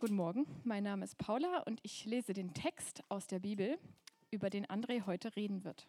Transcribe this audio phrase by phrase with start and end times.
[0.00, 0.44] Guten Morgen.
[0.64, 3.78] Mein Name ist Paula und ich lese den Text aus der Bibel,
[4.32, 5.88] über den André heute reden wird.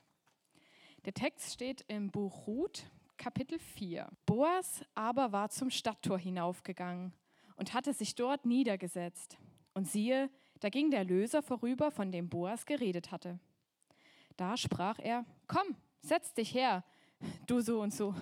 [1.05, 2.83] Der Text steht im Buch Ruth,
[3.17, 4.07] Kapitel 4.
[4.27, 7.13] Boas aber war zum Stadttor hinaufgegangen
[7.55, 9.39] und hatte sich dort niedergesetzt.
[9.73, 10.29] Und siehe,
[10.59, 13.39] da ging der Löser vorüber, von dem Boas geredet hatte.
[14.37, 16.83] Da sprach er, komm, setz dich her,
[17.47, 18.13] du so und so.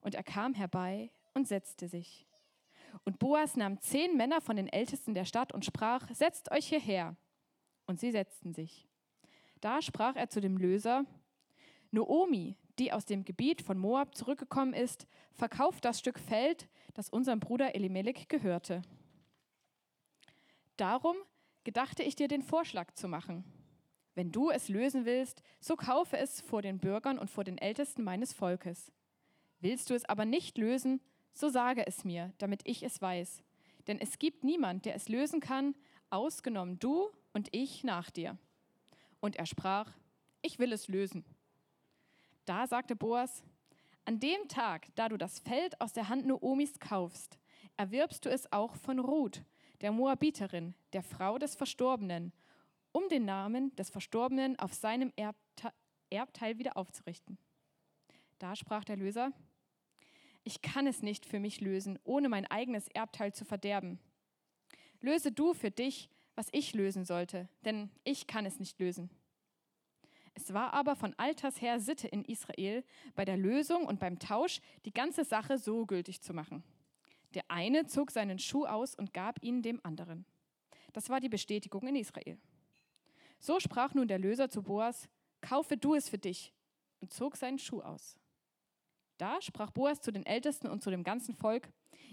[0.00, 2.27] Und er kam herbei und setzte sich.
[3.04, 7.16] Und Boas nahm zehn Männer von den Ältesten der Stadt und sprach, setzt euch hierher.
[7.86, 8.86] Und sie setzten sich.
[9.60, 11.04] Da sprach er zu dem Löser,
[11.90, 17.40] Noomi, die aus dem Gebiet von Moab zurückgekommen ist, verkauft das Stück Feld, das unserem
[17.40, 18.82] Bruder Elimelech gehörte.
[20.76, 21.16] Darum
[21.64, 23.44] gedachte ich dir den Vorschlag zu machen.
[24.14, 28.02] Wenn du es lösen willst, so kaufe es vor den Bürgern und vor den Ältesten
[28.02, 28.92] meines Volkes.
[29.60, 31.00] Willst du es aber nicht lösen,
[31.32, 33.42] so sage es mir, damit ich es weiß.
[33.86, 35.74] Denn es gibt niemand, der es lösen kann,
[36.10, 38.36] ausgenommen du und ich nach dir.
[39.20, 39.92] Und er sprach,
[40.42, 41.24] ich will es lösen.
[42.44, 43.42] Da sagte Boas,
[44.04, 47.38] an dem Tag, da du das Feld aus der Hand Noomis kaufst,
[47.76, 49.42] erwirbst du es auch von Ruth,
[49.80, 52.32] der Moabiterin, der Frau des Verstorbenen,
[52.92, 55.12] um den Namen des Verstorbenen auf seinem
[56.10, 57.38] Erbteil wieder aufzurichten.
[58.38, 59.32] Da sprach der Löser,
[60.48, 63.98] ich kann es nicht für mich lösen, ohne mein eigenes Erbteil zu verderben.
[65.02, 69.10] Löse du für dich, was ich lösen sollte, denn ich kann es nicht lösen.
[70.32, 72.82] Es war aber von alters her Sitte in Israel,
[73.14, 76.64] bei der Lösung und beim Tausch die ganze Sache so gültig zu machen.
[77.34, 80.24] Der eine zog seinen Schuh aus und gab ihn dem anderen.
[80.94, 82.38] Das war die Bestätigung in Israel.
[83.38, 85.10] So sprach nun der Löser zu Boas,
[85.42, 86.54] kaufe du es für dich,
[87.00, 88.16] und zog seinen Schuh aus.
[89.18, 91.68] Da sprach Boas zu den Ältesten und zu dem ganzen Volk,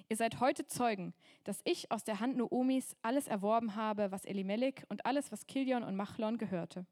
[0.09, 4.83] ihr seid heute Zeugen, dass ich aus der Hand Noomis alles erworben habe, was Elimelech
[4.89, 6.87] und alles, was Kilion und Machlon gehörte.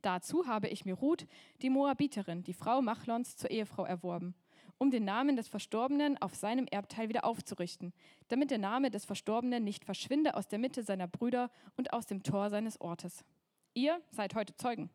[0.00, 1.26] Dazu habe ich mir Ruth,
[1.60, 4.34] die Moabiterin, die Frau Machlons, zur Ehefrau erworben,
[4.78, 7.92] um den Namen des Verstorbenen auf seinem Erbteil wieder aufzurichten,
[8.28, 12.22] damit der Name des Verstorbenen nicht verschwinde aus der Mitte seiner Brüder und aus dem
[12.22, 13.24] Tor seines Ortes.
[13.74, 14.90] Ihr seid heute Zeugen.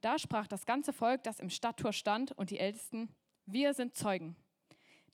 [0.00, 3.08] Da sprach das ganze Volk, das im Stadttor stand, und die Ältesten,
[3.46, 4.36] wir sind Zeugen.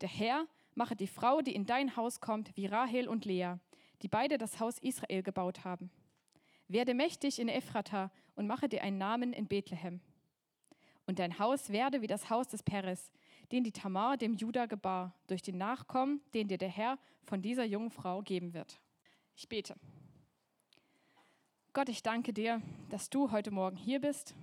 [0.01, 3.55] Der Herr mache die Frau, die in dein Haus kommt, wie Rahel und Lea,
[4.03, 5.91] die beide das Haus Israel gebaut haben.
[6.69, 10.01] Werde mächtig in Ephrata und mache dir einen Namen in Bethlehem.
[11.07, 13.11] Und dein Haus werde wie das Haus des Peres,
[13.53, 17.65] den die Tamar dem Juda gebar, durch den Nachkommen, den dir der Herr von dieser
[17.65, 18.81] jungen Frau geben wird.
[19.37, 19.77] Ich bete.
[21.73, 24.35] Gott, ich danke dir, dass du heute Morgen hier bist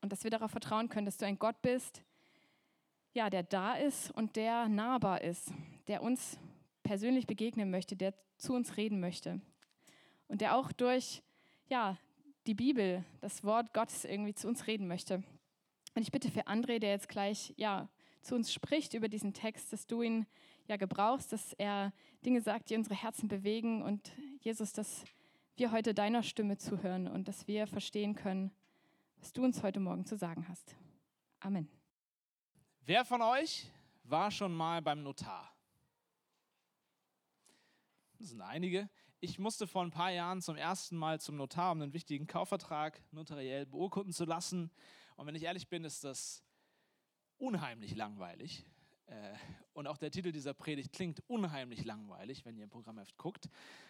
[0.00, 2.02] und dass wir darauf vertrauen können, dass du ein Gott bist,
[3.12, 5.52] ja, der da ist und der nahbar ist,
[5.88, 6.38] der uns
[6.82, 9.40] persönlich begegnen möchte, der zu uns reden möchte
[10.28, 11.22] und der auch durch
[11.68, 11.98] ja,
[12.46, 15.22] die Bibel, das Wort Gottes irgendwie zu uns reden möchte.
[15.94, 17.88] Und ich bitte für André, der jetzt gleich ja,
[18.22, 20.26] zu uns spricht über diesen Text, dass du ihn
[20.68, 21.92] ja gebrauchst, dass er
[22.24, 25.04] Dinge sagt, die unsere Herzen bewegen und Jesus, dass
[25.56, 28.50] wir heute deiner Stimme zuhören und dass wir verstehen können,
[29.18, 30.76] was du uns heute Morgen zu sagen hast.
[31.40, 31.68] Amen.
[32.80, 33.70] Wer von euch
[34.04, 35.52] war schon mal beim Notar?
[38.18, 38.88] Das sind einige.
[39.20, 43.02] Ich musste vor ein paar Jahren zum ersten Mal zum Notar, um einen wichtigen Kaufvertrag
[43.12, 44.70] notariell beurkunden zu lassen.
[45.16, 46.44] Und wenn ich ehrlich bin, ist das
[47.38, 48.64] unheimlich langweilig.
[49.06, 49.34] Äh,
[49.72, 53.48] und auch der Titel dieser Predigt klingt unheimlich langweilig, wenn ihr im Programmheft guckt,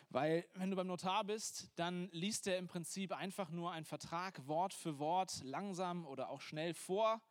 [0.08, 4.46] weil wenn du beim Notar bist, dann liest er im Prinzip einfach nur einen Vertrag
[4.46, 7.22] Wort für Wort langsam oder auch schnell vor,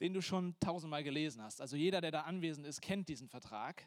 [0.00, 1.60] den du schon tausendmal gelesen hast.
[1.60, 3.86] Also jeder, der da anwesend ist, kennt diesen Vertrag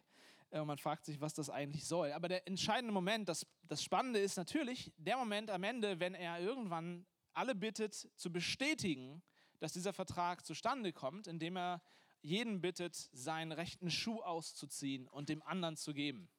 [0.51, 2.11] äh, und man fragt sich, was das eigentlich soll.
[2.11, 6.39] Aber der entscheidende Moment, das, das Spannende ist natürlich der Moment am Ende, wenn er
[6.39, 9.21] irgendwann alle bittet zu bestätigen,
[9.59, 11.81] dass dieser Vertrag zustande kommt, indem er
[12.21, 16.29] jeden bittet, seinen rechten Schuh auszuziehen und dem anderen zu geben.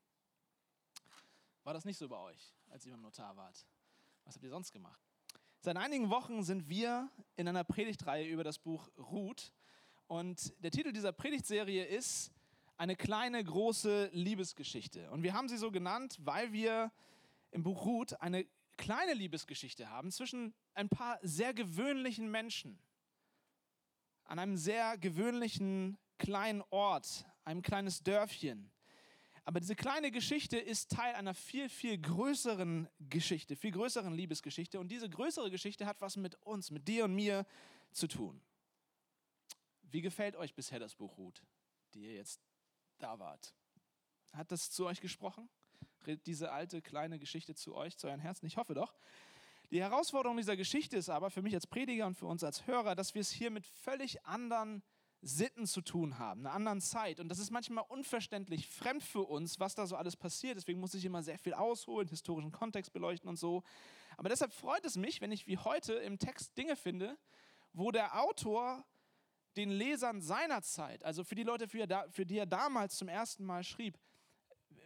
[1.64, 3.66] War das nicht so bei euch, als ihr beim Notar wart?
[4.24, 5.00] Was habt ihr sonst gemacht?
[5.60, 9.52] Seit einigen Wochen sind wir in einer Predigtreihe über das Buch Ruth.
[10.06, 12.32] Und der Titel dieser Predigtserie ist
[12.76, 15.10] eine kleine, große Liebesgeschichte.
[15.10, 16.92] Und wir haben sie so genannt, weil wir
[17.50, 18.46] im Buch Ruth eine
[18.76, 22.78] kleine Liebesgeschichte haben zwischen ein paar sehr gewöhnlichen Menschen
[24.28, 28.70] an einem sehr gewöhnlichen kleinen Ort, einem kleines Dörfchen.
[29.44, 34.78] Aber diese kleine Geschichte ist Teil einer viel, viel größeren Geschichte, viel größeren Liebesgeschichte.
[34.78, 37.46] Und diese größere Geschichte hat was mit uns, mit dir und mir
[37.90, 38.42] zu tun.
[39.82, 41.42] Wie gefällt euch bisher das Buch Ruth,
[41.94, 42.42] die ihr jetzt
[42.98, 43.54] da wart?
[44.34, 45.48] Hat das zu euch gesprochen?
[46.06, 48.46] redet diese alte kleine Geschichte zu euch, zu euren Herzen.
[48.46, 48.94] Ich hoffe doch.
[49.70, 52.94] Die Herausforderung dieser Geschichte ist aber für mich als Prediger und für uns als Hörer,
[52.94, 54.82] dass wir es hier mit völlig anderen
[55.20, 57.20] Sitten zu tun haben, einer anderen Zeit.
[57.20, 60.56] Und das ist manchmal unverständlich fremd für uns, was da so alles passiert.
[60.56, 63.62] Deswegen muss ich immer sehr viel ausholen, historischen Kontext beleuchten und so.
[64.16, 67.18] Aber deshalb freut es mich, wenn ich wie heute im Text Dinge finde,
[67.74, 68.86] wo der Autor
[69.56, 73.64] den Lesern seiner Zeit, also für die Leute, für die er damals zum ersten Mal
[73.64, 73.98] schrieb,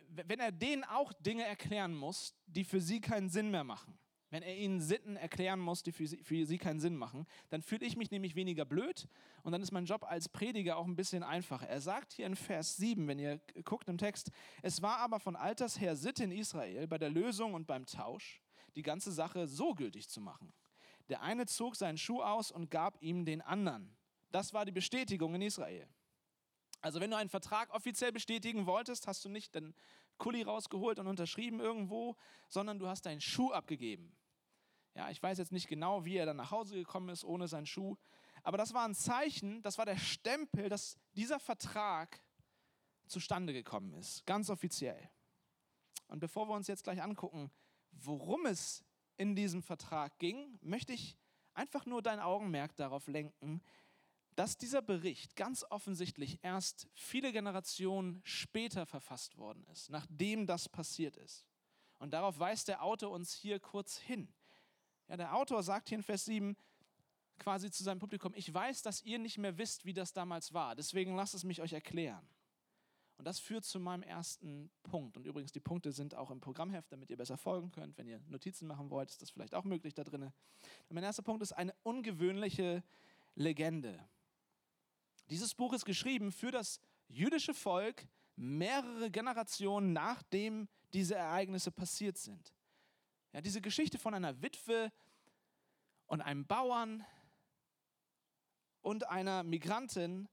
[0.09, 4.02] wenn er denen auch Dinge erklären muss, die für sie keinen Sinn mehr machen
[4.33, 7.61] wenn er ihnen Sitten erklären muss, die für sie, für sie keinen Sinn machen, dann
[7.61, 9.07] fühle ich mich nämlich weniger blöd
[9.43, 11.69] und dann ist mein Job als Prediger auch ein bisschen einfacher.
[11.69, 14.31] Er sagt hier in Vers 7, wenn ihr guckt im Text,
[14.63, 18.41] es war aber von alters her Sitte in Israel bei der Lösung und beim Tausch,
[18.75, 20.51] die ganze Sache so gültig zu machen.
[21.11, 23.95] Der eine zog seinen Schuh aus und gab ihm den anderen.
[24.31, 25.87] Das war die Bestätigung in Israel.
[26.81, 29.75] Also wenn du einen Vertrag offiziell bestätigen wolltest, hast du nicht den
[30.17, 32.17] Kuli rausgeholt und unterschrieben irgendwo,
[32.49, 34.17] sondern du hast deinen Schuh abgegeben.
[34.95, 37.67] Ja, ich weiß jetzt nicht genau, wie er dann nach Hause gekommen ist ohne seinen
[37.67, 37.97] Schuh.
[38.43, 42.23] Aber das war ein Zeichen, das war der Stempel, dass dieser Vertrag
[43.07, 45.11] zustande gekommen ist, ganz offiziell.
[46.09, 47.51] Und bevor wir uns jetzt gleich angucken,
[47.93, 48.85] worum es
[49.17, 51.17] in diesem Vertrag ging, möchte ich
[51.55, 53.63] einfach nur dein Augenmerk darauf lenken,
[54.35, 61.17] dass dieser Bericht ganz offensichtlich erst viele Generationen später verfasst worden ist, nachdem das passiert
[61.19, 61.47] ist.
[61.99, 64.33] Und darauf weist der Autor uns hier kurz hin.
[65.09, 66.57] Ja, der Autor sagt hier in Vers 7
[67.39, 70.77] quasi zu seinem Publikum, ich weiß, dass ihr nicht mehr wisst, wie das damals war,
[70.77, 72.27] deswegen lasst es mich euch erklären.
[73.19, 75.17] Und das führt zu meinem ersten Punkt.
[75.17, 77.97] Und übrigens, die Punkte sind auch im Programmheft, damit ihr besser folgen könnt.
[77.97, 80.33] Wenn ihr Notizen machen wollt, ist das vielleicht auch möglich da drin.
[80.89, 82.83] mein erster Punkt ist eine ungewöhnliche
[83.37, 83.97] Legende.
[85.31, 92.53] Dieses Buch ist geschrieben für das jüdische Volk mehrere Generationen nachdem diese Ereignisse passiert sind.
[93.33, 94.93] Ja, diese Geschichte von einer Witwe
[96.07, 97.05] und einem Bauern
[98.83, 100.29] und einer Migrantin,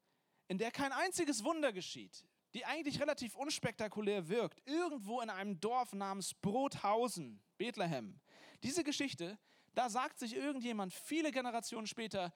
[0.48, 5.94] in der kein einziges Wunder geschieht, die eigentlich relativ unspektakulär wirkt, irgendwo in einem Dorf
[5.94, 8.20] namens Brothausen, Bethlehem.
[8.64, 9.38] Diese Geschichte,
[9.76, 12.34] da sagt sich irgendjemand viele Generationen später,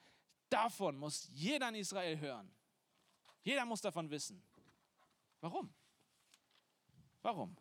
[0.49, 2.55] davon muss jeder in Israel hören.
[3.41, 4.41] Jeder muss davon wissen.
[5.41, 5.73] Warum?
[7.21, 7.57] Warum?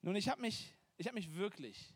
[0.00, 1.94] Nun, ich habe mich ich habe mich wirklich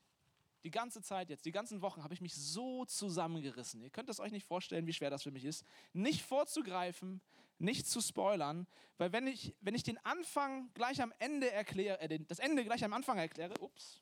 [0.65, 3.83] die ganze Zeit jetzt, die ganzen Wochen, habe ich mich so zusammengerissen.
[3.83, 7.21] Ihr könnt es euch nicht vorstellen, wie schwer das für mich ist, nicht vorzugreifen,
[7.59, 8.67] nicht zu spoilern,
[8.99, 12.85] weil wenn ich, wenn ich den Anfang gleich am Ende erkläre, äh, das Ende gleich
[12.85, 14.01] am Anfang erkläre, ups,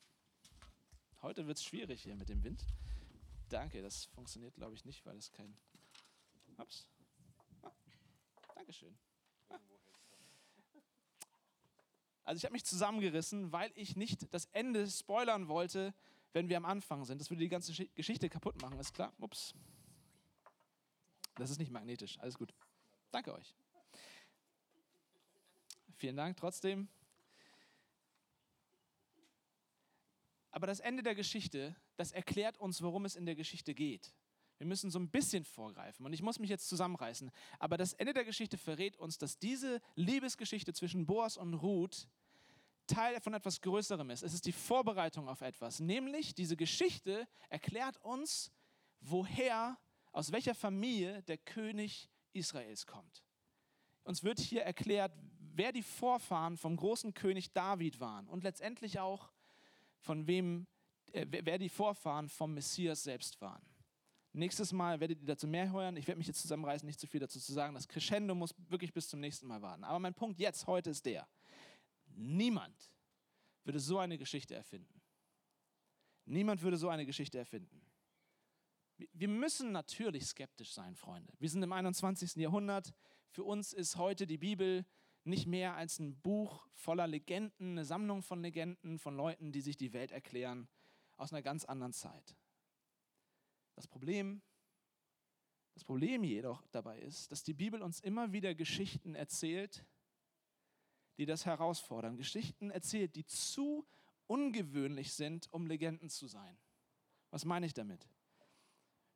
[1.22, 2.64] heute wird es schwierig hier mit dem Wind.
[3.48, 5.56] Danke, das funktioniert glaube ich nicht, weil es kein,
[6.58, 6.86] ups,
[7.62, 7.72] ah,
[8.54, 8.96] Dankeschön.
[12.30, 15.92] Also ich habe mich zusammengerissen, weil ich nicht das Ende spoilern wollte,
[16.32, 17.20] wenn wir am Anfang sind.
[17.20, 19.12] Das würde die ganze Geschichte kaputt machen, ist klar?
[19.18, 19.52] Ups.
[21.34, 22.54] Das ist nicht magnetisch, alles gut.
[23.10, 23.56] Danke euch.
[25.96, 26.86] Vielen Dank trotzdem.
[30.52, 34.14] Aber das Ende der Geschichte, das erklärt uns, worum es in der Geschichte geht.
[34.58, 37.32] Wir müssen so ein bisschen vorgreifen und ich muss mich jetzt zusammenreißen.
[37.58, 42.06] Aber das Ende der Geschichte verrät uns, dass diese Liebesgeschichte zwischen Boas und Ruth
[42.90, 44.22] Teil von etwas Größerem ist.
[44.22, 45.80] Es ist die Vorbereitung auf etwas.
[45.80, 48.52] Nämlich diese Geschichte erklärt uns,
[49.00, 49.78] woher,
[50.12, 53.24] aus welcher Familie der König Israels kommt.
[54.02, 59.30] Uns wird hier erklärt, wer die Vorfahren vom großen König David waren und letztendlich auch
[59.98, 60.66] von wem,
[61.12, 63.62] äh, wer die Vorfahren vom Messias selbst waren.
[64.32, 65.96] Nächstes Mal werdet ihr dazu mehr hören.
[65.96, 67.74] Ich werde mich jetzt zusammenreißen, nicht zu viel dazu zu sagen.
[67.74, 69.82] Das Crescendo muss wirklich bis zum nächsten Mal warten.
[69.82, 71.26] Aber mein Punkt jetzt, heute ist der.
[72.14, 72.92] Niemand
[73.64, 75.00] würde so eine Geschichte erfinden.
[76.24, 77.82] Niemand würde so eine Geschichte erfinden.
[79.12, 81.32] Wir müssen natürlich skeptisch sein, Freunde.
[81.38, 82.36] Wir sind im 21.
[82.36, 82.92] Jahrhundert.
[83.30, 84.84] Für uns ist heute die Bibel
[85.24, 89.76] nicht mehr als ein Buch voller Legenden, eine Sammlung von Legenden, von Leuten, die sich
[89.76, 90.68] die Welt erklären,
[91.16, 92.36] aus einer ganz anderen Zeit.
[93.74, 94.42] Das Problem,
[95.74, 99.84] das Problem jedoch dabei ist, dass die Bibel uns immer wieder Geschichten erzählt,
[101.20, 102.16] die das herausfordern.
[102.16, 103.86] Geschichten erzählt, die zu
[104.26, 106.56] ungewöhnlich sind, um Legenden zu sein.
[107.30, 108.08] Was meine ich damit?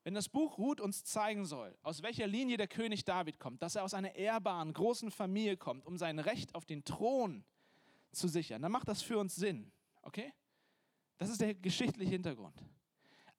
[0.02, 3.74] Wenn das Buch Ruth uns zeigen soll, aus welcher Linie der König David kommt, dass
[3.74, 7.42] er aus einer ehrbaren, großen Familie kommt, um sein Recht auf den Thron
[8.12, 9.72] zu sichern, dann macht das für uns Sinn.
[10.02, 10.30] Okay?
[11.16, 12.62] Das ist der geschichtliche Hintergrund.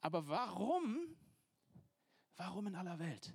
[0.02, 1.16] Aber warum,
[2.36, 3.32] warum in aller Welt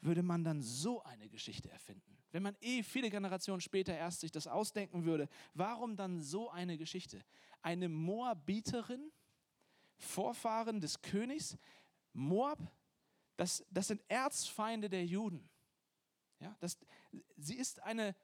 [0.00, 2.17] würde man dann so eine Geschichte erfinden?
[2.30, 6.76] Wenn man eh viele Generationen später erst sich das ausdenken würde, warum dann so eine
[6.76, 7.24] Geschichte?
[7.62, 9.10] Eine Moabiterin,
[9.96, 11.56] Vorfahren des Königs,
[12.12, 12.58] Moab,
[13.36, 15.48] das, das sind Erzfeinde der Juden.
[16.40, 16.78] Ja, das,
[17.36, 18.14] sie ist eine,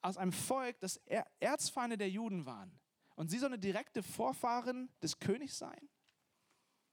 [0.00, 1.00] aus einem Volk, das
[1.38, 2.78] Erzfeinde der Juden waren.
[3.14, 5.88] Und sie soll eine direkte Vorfahrin des Königs sein?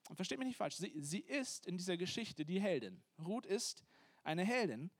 [0.09, 3.03] Und versteht mich nicht falsch, sie, sie ist in dieser Geschichte die Heldin.
[3.19, 3.83] Ruth ist
[4.23, 4.91] eine Heldin,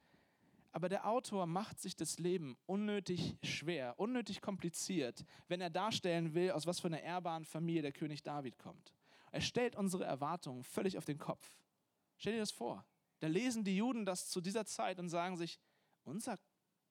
[0.75, 6.51] aber der Autor macht sich das Leben unnötig schwer, unnötig kompliziert, wenn er darstellen will,
[6.51, 8.93] aus was für einer ehrbaren Familie der König David kommt.
[9.31, 11.57] Er stellt unsere Erwartungen völlig auf den Kopf.
[12.17, 12.85] Stell dir das vor.
[13.19, 15.59] Da lesen die Juden das zu dieser Zeit und sagen sich,
[16.03, 16.37] unser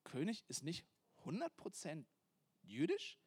[0.02, 0.86] König ist nicht
[1.24, 2.04] 100%
[2.62, 3.18] jüdisch?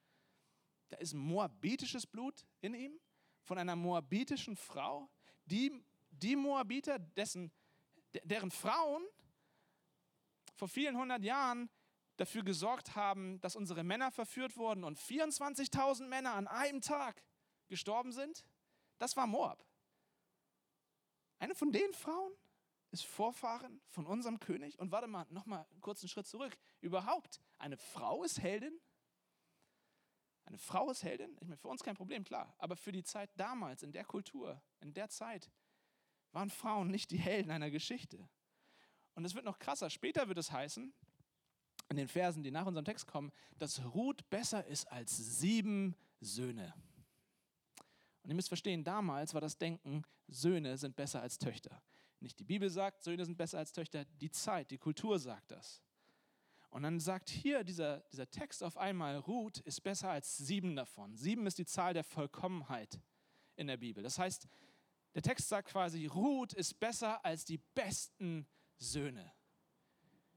[0.89, 2.99] Da ist moabitisches Blut in ihm?
[3.47, 5.09] von einer moabitischen Frau,
[5.45, 5.71] die,
[6.11, 7.51] die Moabiter, dessen,
[8.23, 9.03] deren Frauen
[10.57, 11.69] vor vielen hundert Jahren
[12.17, 17.23] dafür gesorgt haben, dass unsere Männer verführt wurden und 24.000 Männer an einem Tag
[17.67, 18.43] gestorben sind,
[18.97, 19.63] das war Moab.
[21.39, 22.33] Eine von den Frauen
[22.91, 24.79] ist Vorfahren von unserem König.
[24.79, 26.57] Und warte mal, nochmal einen kurzen Schritt zurück.
[26.81, 28.79] Überhaupt, eine Frau ist Heldin?
[30.45, 31.37] Eine Frau ist Heldin?
[31.41, 32.55] Ich meine, für uns kein Problem, klar.
[32.57, 35.51] Aber für die Zeit damals, in der Kultur, in der Zeit,
[36.31, 38.27] waren Frauen nicht die Helden einer Geschichte.
[39.17, 39.89] Und es wird noch krasser.
[39.89, 40.93] Später wird es heißen,
[41.89, 46.71] in den Versen, die nach unserem Text kommen, dass Ruth besser ist als sieben Söhne.
[48.21, 51.81] Und ihr müsst verstehen, damals war das Denken, Söhne sind besser als Töchter.
[52.19, 55.81] Nicht die Bibel sagt, Söhne sind besser als Töchter, die Zeit, die Kultur sagt das.
[56.69, 61.15] Und dann sagt hier dieser, dieser Text auf einmal, Ruth ist besser als sieben davon.
[61.15, 62.99] Sieben ist die Zahl der Vollkommenheit
[63.55, 64.03] in der Bibel.
[64.03, 64.47] Das heißt,
[65.15, 68.45] der Text sagt quasi, Ruth ist besser als die besten
[68.77, 69.31] Söhne.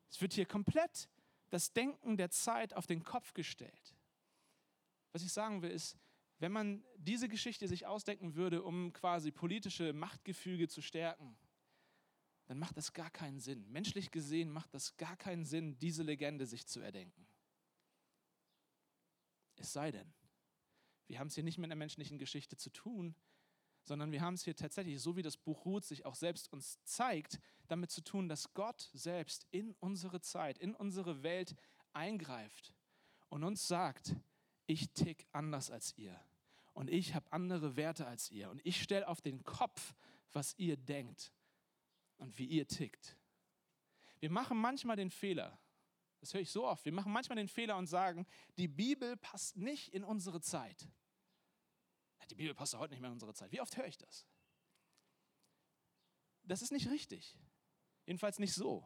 [0.09, 1.09] Es wird hier komplett
[1.51, 3.97] das Denken der Zeit auf den Kopf gestellt.
[5.13, 5.97] Was ich sagen will, ist,
[6.39, 11.37] wenn man diese Geschichte sich ausdenken würde, um quasi politische Machtgefüge zu stärken,
[12.47, 13.71] dann macht das gar keinen Sinn.
[13.71, 17.27] Menschlich gesehen macht das gar keinen Sinn, diese Legende sich zu erdenken.
[19.57, 20.13] Es sei denn,
[21.07, 23.15] wir haben es hier nicht mit einer menschlichen Geschichte zu tun,
[23.85, 26.83] sondern wir haben es hier tatsächlich, so wie das Buch Ruth sich auch selbst uns
[26.85, 27.39] zeigt,
[27.71, 31.55] damit zu tun, dass Gott selbst in unsere Zeit, in unsere Welt
[31.93, 32.75] eingreift
[33.29, 34.17] und uns sagt,
[34.67, 36.19] ich tick anders als ihr
[36.73, 39.95] und ich habe andere Werte als ihr und ich stelle auf den Kopf,
[40.33, 41.33] was ihr denkt
[42.17, 43.17] und wie ihr tickt.
[44.21, 45.59] Wir machen manchmal den Fehler,
[46.21, 48.27] das höre ich so oft, wir machen manchmal den Fehler und sagen,
[48.59, 50.89] die Bibel passt nicht in unsere Zeit.
[52.31, 53.51] Die Bibel passt heute nicht mehr in unsere Zeit.
[53.51, 54.25] Wie oft höre ich das?
[56.45, 57.37] Das ist nicht richtig.
[58.11, 58.85] Jedenfalls nicht so.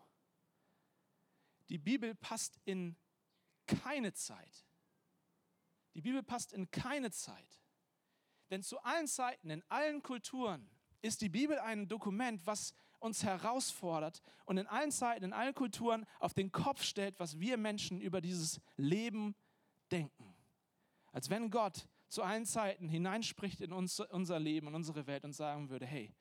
[1.71, 2.95] Die Bibel passt in
[3.67, 4.67] keine Zeit.
[5.95, 7.63] Die Bibel passt in keine Zeit.
[8.51, 10.69] Denn zu allen Zeiten, in allen Kulturen
[11.01, 16.05] ist die Bibel ein Dokument, was uns herausfordert und in allen Zeiten, in allen Kulturen
[16.21, 19.35] auf den Kopf stellt, was wir Menschen über dieses Leben
[19.91, 20.37] denken.
[21.13, 25.33] Als wenn Gott zu allen Zeiten hineinspricht in uns, unser Leben und unsere Welt und
[25.33, 26.15] sagen würde, hey,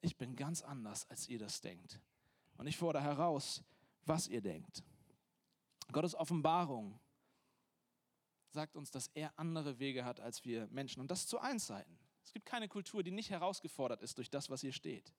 [0.00, 2.00] ich bin ganz anders, als ihr das denkt.
[2.56, 3.62] Und ich fordere heraus,
[4.06, 4.82] was ihr denkt.
[5.92, 6.98] Gottes Offenbarung
[8.50, 11.00] sagt uns, dass er andere Wege hat als wir Menschen.
[11.00, 11.98] Und das zu allen Zeiten.
[12.24, 15.12] Es gibt keine Kultur, die nicht herausgefordert ist durch das, was hier steht.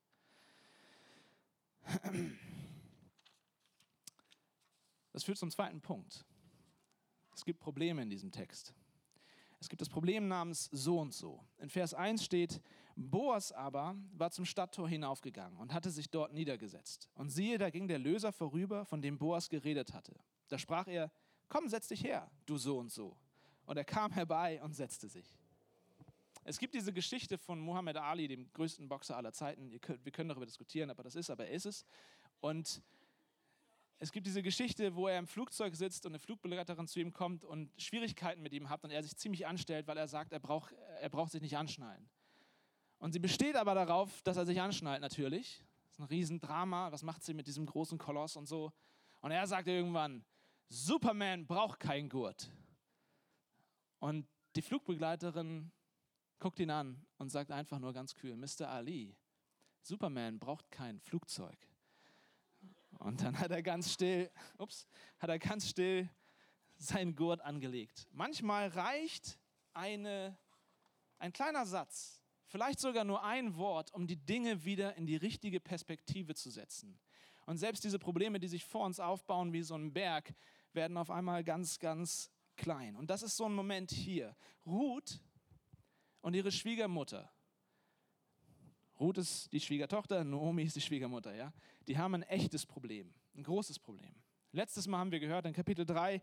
[5.12, 6.26] Das führt zum zweiten Punkt.
[7.36, 8.74] Es gibt Probleme in diesem Text.
[9.60, 11.44] Es gibt das Problem namens so und so.
[11.58, 12.62] In Vers 1 steht,
[12.96, 17.10] Boas aber war zum Stadttor hinaufgegangen und hatte sich dort niedergesetzt.
[17.16, 20.16] Und siehe, da ging der Löser vorüber, von dem Boas geredet hatte.
[20.48, 21.12] Da sprach er,
[21.50, 23.16] komm, setz dich her, du so und so.
[23.66, 25.34] Und er kam herbei und setzte sich.
[26.44, 29.80] Es gibt diese Geschichte von Muhammad Ali, dem größten Boxer aller Zeiten.
[29.80, 31.86] Könnt, wir können darüber diskutieren, aber das ist, aber er ist es.
[32.40, 32.82] Und
[34.00, 37.44] es gibt diese Geschichte, wo er im Flugzeug sitzt und eine Flugbegleiterin zu ihm kommt
[37.44, 40.74] und Schwierigkeiten mit ihm hat und er sich ziemlich anstellt, weil er sagt, er braucht,
[41.00, 42.10] er braucht sich nicht anschnallen.
[43.02, 45.64] Und sie besteht aber darauf, dass er sich anschnallt natürlich.
[45.88, 46.92] Das ist ein Riesendrama.
[46.92, 48.72] Was macht sie mit diesem großen Koloss und so?
[49.22, 50.24] Und er sagt irgendwann,
[50.70, 52.52] Superman braucht keinen Gurt.
[53.98, 55.72] Und die Flugbegleiterin
[56.38, 58.70] guckt ihn an und sagt einfach nur ganz kühl, Mr.
[58.70, 59.18] Ali,
[59.82, 61.58] Superman braucht kein Flugzeug.
[63.00, 64.30] Und dann hat er ganz still,
[64.60, 64.86] ups,
[65.18, 66.08] hat er ganz still
[66.78, 68.08] seinen Gurt angelegt.
[68.12, 69.40] Manchmal reicht
[69.74, 70.38] eine,
[71.18, 72.21] ein kleiner Satz
[72.52, 77.00] Vielleicht sogar nur ein Wort, um die Dinge wieder in die richtige Perspektive zu setzen.
[77.46, 80.34] Und selbst diese Probleme, die sich vor uns aufbauen wie so ein Berg,
[80.74, 82.98] werden auf einmal ganz, ganz klein.
[82.98, 84.36] Und das ist so ein Moment hier.
[84.66, 85.22] Ruth
[86.20, 87.32] und ihre Schwiegermutter.
[89.00, 91.54] Ruth ist die Schwiegertochter, Naomi ist die Schwiegermutter, ja.
[91.88, 94.14] Die haben ein echtes Problem, ein großes Problem.
[94.52, 96.22] Letztes Mal haben wir gehört in Kapitel 3,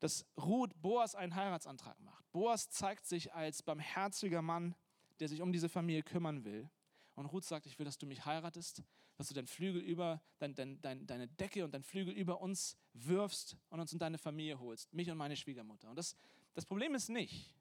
[0.00, 2.28] dass Ruth Boas einen Heiratsantrag macht.
[2.32, 4.74] Boas zeigt sich als barmherziger Mann,
[5.20, 6.68] der sich um diese Familie kümmern will.
[7.14, 8.82] Und Ruth sagt, ich will, dass du mich heiratest,
[9.16, 12.76] dass du dein Flügel über, dein, dein, dein, deine Decke und dein Flügel über uns
[12.92, 15.90] wirfst und uns in deine Familie holst, mich und meine Schwiegermutter.
[15.90, 16.16] Und das,
[16.54, 17.52] das Problem ist nicht,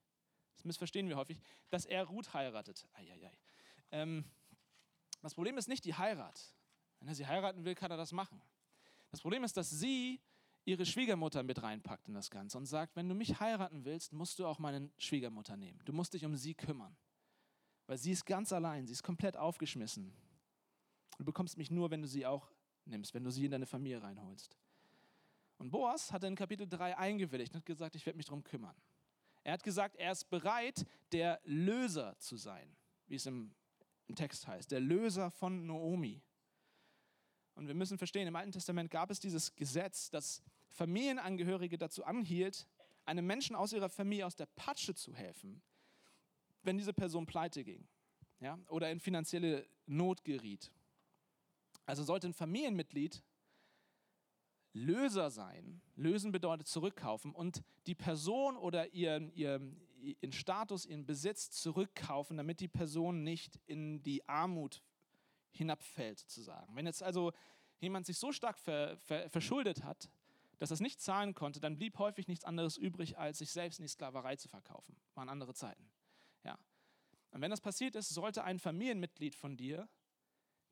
[0.55, 2.87] das missverstehen wir häufig, dass er Ruth heiratet.
[3.91, 4.25] Ähm,
[5.21, 6.39] das Problem ist nicht die Heirat.
[6.99, 8.41] Wenn er sie heiraten will, kann er das machen.
[9.11, 10.21] Das Problem ist, dass sie
[10.65, 14.37] ihre Schwiegermutter mit reinpackt in das Ganze und sagt, wenn du mich heiraten willst, musst
[14.39, 15.79] du auch meine Schwiegermutter nehmen.
[15.85, 16.95] Du musst dich um sie kümmern.
[17.87, 20.13] Weil sie ist ganz allein, sie ist komplett aufgeschmissen.
[21.17, 22.51] Du bekommst mich nur, wenn du sie auch
[22.85, 24.57] nimmst, wenn du sie in deine Familie reinholst.
[25.57, 28.75] Und Boas hat in Kapitel 3 eingewilligt und hat gesagt, ich werde mich darum kümmern.
[29.43, 32.75] Er hat gesagt, er ist bereit, der Löser zu sein,
[33.07, 33.55] wie es im,
[34.07, 36.21] im Text heißt, der Löser von Naomi.
[37.55, 42.67] Und wir müssen verstehen, im Alten Testament gab es dieses Gesetz, das Familienangehörige dazu anhielt,
[43.05, 45.63] einem Menschen aus ihrer Familie aus der Patsche zu helfen,
[46.67, 47.87] wenn diese Person pleite ging
[48.39, 50.71] ja, oder in finanzielle Not geriet.
[51.85, 53.23] Also sollte ein Familienmitglied
[54.73, 55.81] Löser sein.
[55.95, 62.59] Lösen bedeutet zurückkaufen und die Person oder ihren, ihren, ihren Status, ihren Besitz zurückkaufen, damit
[62.59, 64.83] die Person nicht in die Armut
[65.49, 66.75] hinabfällt, sozusagen.
[66.75, 67.31] Wenn jetzt also
[67.79, 70.09] jemand sich so stark ver, ver, verschuldet hat,
[70.59, 73.79] dass er es nicht zahlen konnte, dann blieb häufig nichts anderes übrig, als sich selbst
[73.79, 74.95] in die Sklaverei zu verkaufen.
[75.15, 75.89] Waren andere Zeiten.
[77.37, 79.87] Und wenn das passiert ist, sollte ein Familienmitglied von dir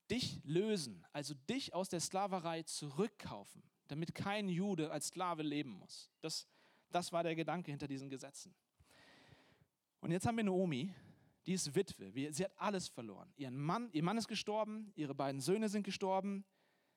[0.09, 6.09] dich lösen, also dich aus der Sklaverei zurückkaufen, damit kein Jude als Sklave leben muss.
[6.21, 6.47] Das,
[6.89, 8.55] das war der Gedanke hinter diesen Gesetzen.
[9.99, 10.91] Und jetzt haben wir Naomi,
[11.45, 12.11] die ist Witwe.
[12.33, 13.31] Sie hat alles verloren.
[13.35, 16.45] Ihren Mann, ihr Mann ist gestorben, ihre beiden Söhne sind gestorben.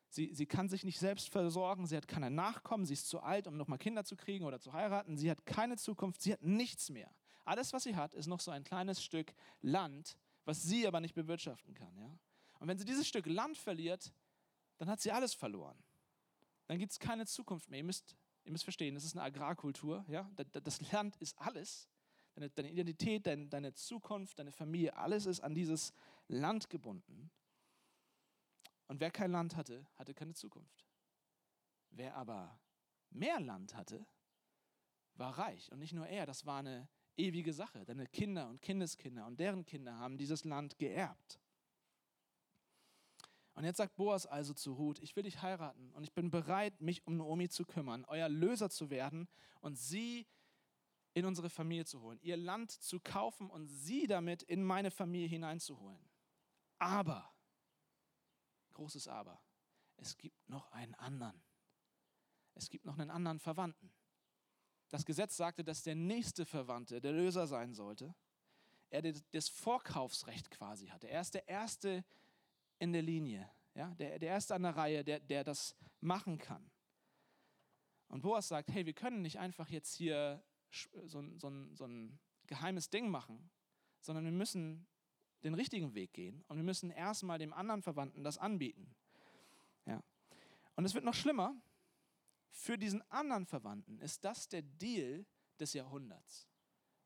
[0.08, 3.46] Sie, sie kann sich nicht selbst versorgen, sie hat keine Nachkommen, sie ist zu alt,
[3.46, 5.18] um nochmal Kinder zu kriegen oder zu heiraten.
[5.18, 7.14] Sie hat keine Zukunft, sie hat nichts mehr.
[7.48, 9.32] Alles, was sie hat, ist noch so ein kleines Stück
[9.62, 11.96] Land, was sie aber nicht bewirtschaften kann.
[11.96, 12.18] Ja?
[12.58, 14.12] Und wenn sie dieses Stück Land verliert,
[14.76, 15.82] dann hat sie alles verloren.
[16.66, 17.78] Dann gibt es keine Zukunft mehr.
[17.78, 20.04] Ihr müsst, ihr müsst verstehen, das ist eine Agrarkultur.
[20.08, 20.30] Ja?
[20.52, 21.88] Das Land ist alles
[22.34, 25.92] deine, deine Identität, dein, deine Zukunft, deine Familie, alles ist an dieses
[26.28, 27.30] Land gebunden.
[28.86, 30.86] Und wer kein Land hatte, hatte keine Zukunft.
[31.90, 32.58] Wer aber
[33.10, 34.06] mehr Land hatte,
[35.14, 35.72] war reich.
[35.72, 37.84] Und nicht nur er, das war eine ewige Sache.
[37.84, 41.40] Deine Kinder und Kindeskinder und deren Kinder haben dieses Land geerbt.
[43.54, 46.80] Und jetzt sagt Boas also zu Ruth, ich will dich heiraten und ich bin bereit,
[46.80, 49.28] mich um Naomi zu kümmern, euer Löser zu werden
[49.60, 50.28] und sie
[51.14, 55.26] in unsere Familie zu holen, ihr Land zu kaufen und sie damit in meine Familie
[55.26, 56.08] hineinzuholen.
[56.78, 57.34] Aber,
[58.74, 59.42] großes Aber,
[59.96, 61.42] es gibt noch einen anderen.
[62.54, 63.92] Es gibt noch einen anderen Verwandten.
[64.90, 68.14] Das Gesetz sagte, dass der nächste Verwandte der Löser sein sollte.
[68.90, 71.08] Er das Vorkaufsrecht quasi hatte.
[71.08, 72.04] Er ist der Erste
[72.78, 73.94] in der Linie, ja?
[73.96, 76.70] der, der Erste an der Reihe, der, der das machen kann.
[78.08, 80.42] Und Boas sagt, hey, wir können nicht einfach jetzt hier
[81.04, 83.50] so, so, so ein geheimes Ding machen,
[84.00, 84.86] sondern wir müssen
[85.44, 88.94] den richtigen Weg gehen und wir müssen erstmal dem anderen Verwandten das anbieten.
[89.86, 90.02] Ja.
[90.76, 91.54] Und es wird noch schlimmer.
[92.50, 95.26] Für diesen anderen Verwandten ist das der Deal
[95.58, 96.48] des Jahrhunderts.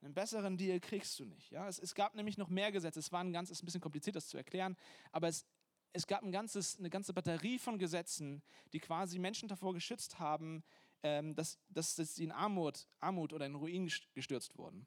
[0.00, 1.50] Einen besseren Deal kriegst du nicht.
[1.52, 1.68] Ja?
[1.68, 2.98] Es, es gab nämlich noch mehr Gesetze.
[2.98, 4.76] Es war ein ganz, ist ein bisschen kompliziert, das zu erklären,
[5.12, 5.46] aber es,
[5.92, 10.64] es gab ein ganzes, eine ganze Batterie von Gesetzen, die quasi Menschen davor geschützt haben,
[11.02, 14.86] ähm, dass, dass, dass sie in Armut, Armut oder in Ruin gestürzt wurden.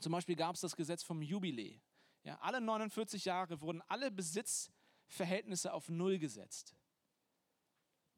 [0.00, 1.80] Zum Beispiel gab es das Gesetz vom Jubiläe.
[2.24, 6.74] Ja, alle 49 Jahre wurden alle Besitzverhältnisse auf Null gesetzt.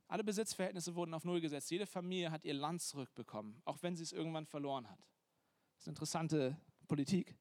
[0.08, 1.70] Alle Besitzverhältnisse wurden auf Null gesetzt.
[1.70, 4.98] Jede Familie hat ihr Land zurückbekommen, auch wenn sie es irgendwann verloren hat.
[4.98, 7.36] Das ist eine interessante Politik.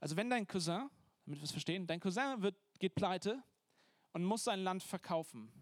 [0.00, 0.90] Also wenn dein Cousin,
[1.24, 3.42] damit wir es verstehen, dein Cousin wird, geht pleite
[4.12, 5.52] und muss sein Land verkaufen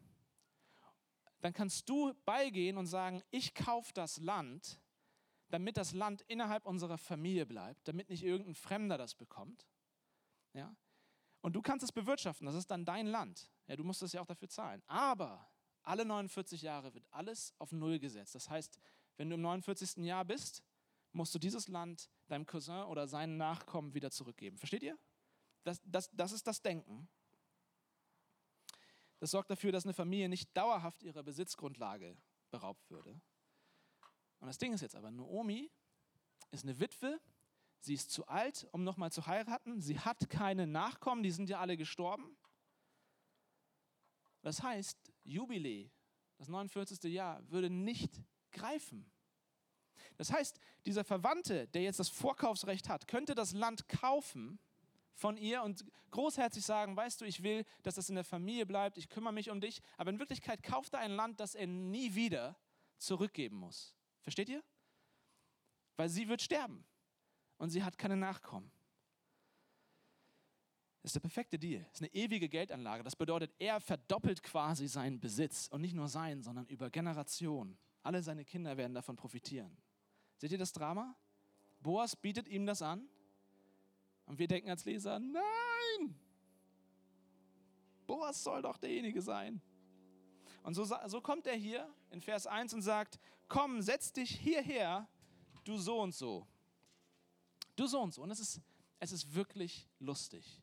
[1.42, 4.80] dann kannst du beigehen und sagen, ich kaufe das Land,
[5.48, 9.66] damit das Land innerhalb unserer Familie bleibt, damit nicht irgendein Fremder das bekommt.
[10.54, 10.74] Ja?
[11.40, 13.50] Und du kannst es bewirtschaften, das ist dann dein Land.
[13.66, 14.82] Ja, du musst es ja auch dafür zahlen.
[14.86, 15.46] Aber
[15.82, 18.34] alle 49 Jahre wird alles auf Null gesetzt.
[18.34, 18.78] Das heißt,
[19.16, 20.04] wenn du im 49.
[20.04, 20.62] Jahr bist,
[21.12, 24.56] musst du dieses Land deinem Cousin oder seinen Nachkommen wieder zurückgeben.
[24.58, 24.98] Versteht ihr?
[25.64, 27.08] Das, das, das ist das Denken.
[29.20, 32.16] Das sorgt dafür, dass eine Familie nicht dauerhaft ihrer Besitzgrundlage
[32.50, 33.20] beraubt würde.
[34.40, 35.70] Und das Ding ist jetzt aber, Naomi
[36.50, 37.20] ist eine Witwe,
[37.78, 41.60] sie ist zu alt, um nochmal zu heiraten, sie hat keine Nachkommen, die sind ja
[41.60, 42.36] alle gestorben.
[44.42, 45.90] Das heißt, Jubiläe,
[46.38, 47.02] das 49.
[47.12, 49.10] Jahr, würde nicht greifen.
[50.16, 54.58] Das heißt, dieser Verwandte, der jetzt das Vorkaufsrecht hat, könnte das Land kaufen
[55.14, 58.98] von ihr und großherzig sagen, weißt du, ich will, dass das in der Familie bleibt,
[58.98, 62.14] ich kümmere mich um dich, aber in Wirklichkeit kauft er ein Land, das er nie
[62.14, 62.56] wieder
[62.98, 63.94] zurückgeben muss.
[64.20, 64.62] Versteht ihr?
[65.96, 66.84] Weil sie wird sterben
[67.58, 68.70] und sie hat keine Nachkommen.
[71.02, 71.82] Das ist der perfekte Deal.
[71.90, 73.02] Das ist eine ewige Geldanlage.
[73.02, 77.76] Das bedeutet, er verdoppelt quasi seinen Besitz und nicht nur seinen, sondern über Generationen.
[78.02, 79.76] Alle seine Kinder werden davon profitieren.
[80.36, 81.16] Seht ihr das Drama?
[81.80, 83.08] Boas bietet ihm das an
[84.26, 86.14] und wir denken als Leser, nein,
[88.06, 89.60] Boas soll doch derjenige sein.
[90.62, 95.08] Und so, so kommt er hier in Vers 1 und sagt, komm, setz dich hierher,
[95.64, 96.46] du so und so.
[97.74, 98.22] Du so und so.
[98.22, 98.60] Und es ist,
[99.00, 100.61] es ist wirklich lustig.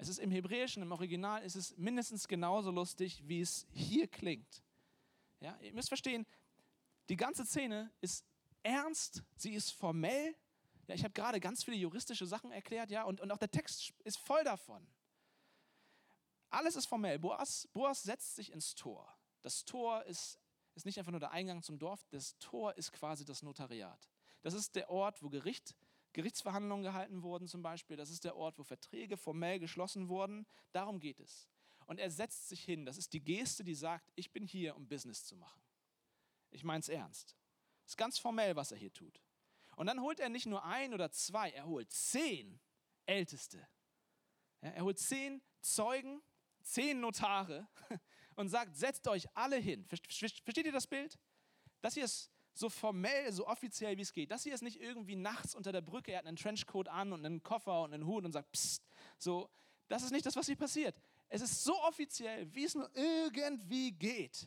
[0.00, 4.62] Es ist im Hebräischen, im Original, ist es mindestens genauso lustig, wie es hier klingt.
[5.40, 6.26] Ja, ihr müsst verstehen,
[7.10, 8.24] die ganze Szene ist
[8.62, 10.34] ernst, sie ist formell.
[10.86, 13.92] Ja, ich habe gerade ganz viele juristische Sachen erklärt, ja, und, und auch der Text
[14.02, 14.86] ist voll davon.
[16.48, 17.18] Alles ist formell.
[17.18, 19.14] Boas, Boas setzt sich ins Tor.
[19.42, 20.40] Das Tor ist,
[20.76, 24.08] ist nicht einfach nur der Eingang zum Dorf, das Tor ist quasi das Notariat.
[24.40, 25.76] Das ist der Ort, wo Gericht
[26.12, 27.96] Gerichtsverhandlungen gehalten wurden zum Beispiel.
[27.96, 30.46] Das ist der Ort, wo Verträge formell geschlossen wurden.
[30.72, 31.48] Darum geht es.
[31.86, 32.84] Und er setzt sich hin.
[32.84, 35.60] Das ist die Geste, die sagt, ich bin hier, um Business zu machen.
[36.50, 37.36] Ich meine es ernst.
[37.86, 39.20] Ist ganz formell, was er hier tut.
[39.76, 42.60] Und dann holt er nicht nur ein oder zwei, er holt zehn
[43.06, 43.66] Älteste.
[44.60, 46.22] Er holt zehn Zeugen,
[46.62, 47.66] zehn Notare
[48.36, 49.86] und sagt, setzt euch alle hin.
[49.86, 51.18] Versteht ihr das Bild?
[51.80, 54.30] Das hier ist so formell, so offiziell wie es geht.
[54.30, 57.24] Das hier ist nicht irgendwie nachts unter der Brücke, er hat einen Trenchcoat an und
[57.24, 58.86] einen Koffer und einen Hut und sagt, psst,
[59.18, 59.50] so,
[59.88, 61.00] das ist nicht das, was hier passiert.
[61.28, 64.46] Es ist so offiziell, wie es nur irgendwie geht.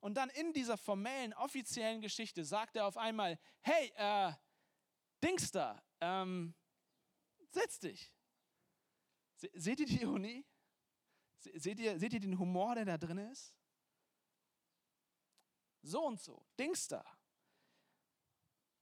[0.00, 4.32] Und dann in dieser formellen, offiziellen Geschichte sagt er auf einmal, hey, äh,
[5.22, 6.54] Dings da, ähm,
[7.50, 8.12] setz dich.
[9.54, 10.44] seht ihr die Ironie?
[11.54, 13.54] seht, ihr, seht ihr den Humor, der da drin ist?
[15.84, 17.04] So und so, Dings da.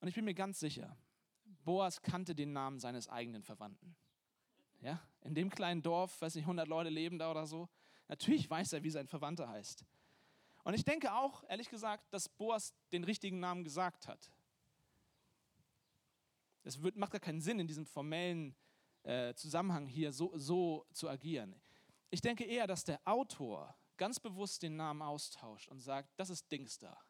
[0.01, 0.97] Und ich bin mir ganz sicher,
[1.65, 3.95] Boas kannte den Namen seines eigenen Verwandten.
[4.81, 7.69] Ja, in dem kleinen Dorf, weiß nicht, 100 Leute leben da oder so.
[8.09, 9.85] Natürlich weiß er, wie sein Verwandter heißt.
[10.65, 14.33] Und ich denke auch, ehrlich gesagt, dass Boas den richtigen Namen gesagt hat.
[16.65, 18.55] Es macht gar keinen Sinn, in diesem formellen
[19.03, 21.55] äh, Zusammenhang hier so, so zu agieren.
[22.11, 26.51] Ich denke eher, dass der Autor ganz bewusst den Namen austauscht und sagt, das ist
[26.51, 27.01] Dings da.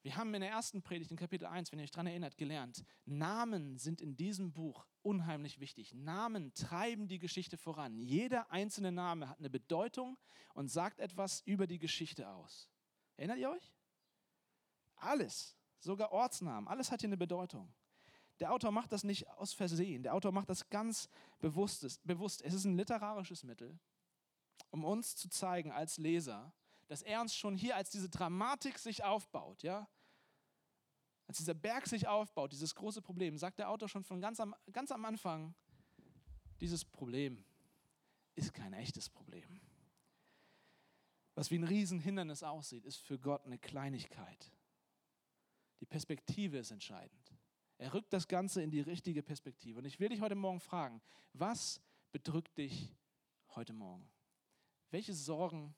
[0.00, 2.82] Wir haben in der ersten Predigt in Kapitel 1, wenn ihr euch daran erinnert, gelernt,
[3.04, 5.92] Namen sind in diesem Buch unheimlich wichtig.
[5.92, 7.98] Namen treiben die Geschichte voran.
[7.98, 10.16] Jeder einzelne Name hat eine Bedeutung
[10.54, 12.70] und sagt etwas über die Geschichte aus.
[13.18, 13.74] Erinnert ihr euch?
[14.94, 17.74] Alles, sogar Ortsnamen, alles hat hier eine Bedeutung.
[18.40, 21.84] Der Autor macht das nicht aus Versehen, der Autor macht das ganz bewusst.
[21.84, 23.78] Es ist ein literarisches Mittel,
[24.70, 26.52] um uns zu zeigen als Leser,
[26.88, 29.88] dass er uns schon hier als diese Dramatik sich aufbaut, ja,
[31.26, 34.54] als dieser Berg sich aufbaut, dieses große Problem, sagt der Autor schon von ganz am,
[34.72, 35.54] ganz am Anfang,
[36.60, 37.44] dieses Problem
[38.34, 39.60] ist kein echtes Problem.
[41.34, 44.52] Was wie ein Riesenhindernis aussieht, ist für Gott eine Kleinigkeit.
[45.80, 47.34] Die Perspektive ist entscheidend.
[47.78, 49.78] Er rückt das Ganze in die richtige Perspektive.
[49.78, 51.02] Und ich will dich heute Morgen fragen,
[51.34, 51.80] was
[52.12, 52.94] bedrückt dich
[53.54, 54.08] heute Morgen?
[54.90, 55.74] Welche Sorgen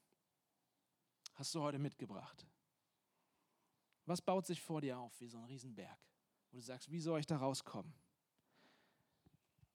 [1.33, 2.45] hast du heute mitgebracht?
[4.05, 5.99] Was baut sich vor dir auf wie so ein Riesenberg,
[6.51, 7.93] wo du sagst, wie soll ich da rauskommen?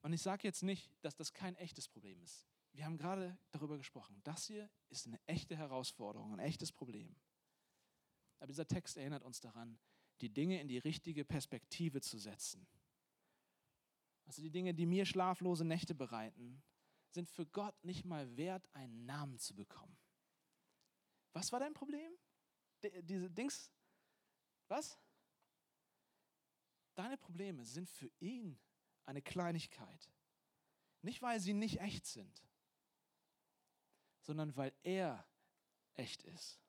[0.02, 2.46] Und ich sage jetzt nicht, dass das kein echtes Problem ist.
[2.72, 4.20] Wir haben gerade darüber gesprochen.
[4.24, 7.14] Das hier ist eine echte Herausforderung, ein echtes Problem.
[8.38, 9.78] Aber dieser Text erinnert uns daran,
[10.20, 12.66] die Dinge in die richtige Perspektive zu setzen.
[14.26, 16.62] Also die Dinge, die mir schlaflose Nächte bereiten,
[17.14, 19.96] sind für Gott nicht mal wert, einen Namen zu bekommen.
[21.32, 22.12] Was war dein Problem?
[22.82, 23.70] D diese Dings,
[24.68, 24.98] was?
[26.94, 28.58] Deine Probleme sind für ihn
[29.06, 30.10] eine Kleinigkeit.
[31.02, 32.42] Nicht, weil sie nicht echt sind,
[34.20, 35.26] sondern weil er
[35.94, 36.63] echt ist.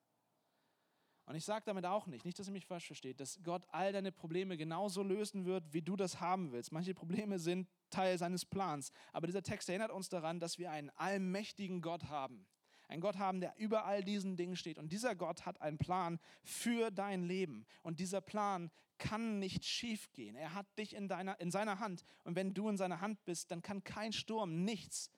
[1.26, 3.92] Und ich sage damit auch nicht, nicht, dass ihr mich falsch versteht, dass Gott all
[3.92, 6.70] deine Probleme genauso lösen wird, wie du das haben willst.
[6.70, 8.92] Manche Probleme sind Teil seines Plans.
[9.12, 12.46] Aber dieser Text erinnert uns daran, dass wir einen allmächtigen Gott haben.
[12.86, 14.78] Einen Gott haben, der über all diesen Dingen steht.
[14.78, 17.66] Und dieser Gott hat einen Plan für dein Leben.
[17.82, 20.36] Und dieser Plan kann nicht schiefgehen.
[20.36, 22.04] Er hat dich in, deiner, in seiner Hand.
[22.22, 25.10] Und wenn du in seiner Hand bist, dann kann kein Sturm, nichts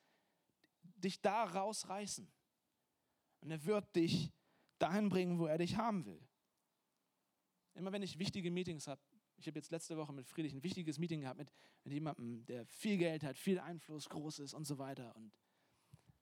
[0.97, 2.33] dich da rausreißen.
[3.41, 4.33] Und er wird dich
[4.79, 6.21] dahin bringen, wo er dich haben will.
[7.75, 9.01] Immer wenn ich wichtige Meetings habe,
[9.37, 11.53] ich habe jetzt letzte Woche mit Friedrich ein wichtiges Meeting gehabt mit,
[11.85, 15.15] mit jemandem, der viel Geld hat, viel Einfluss, groß ist und so weiter.
[15.15, 15.33] Und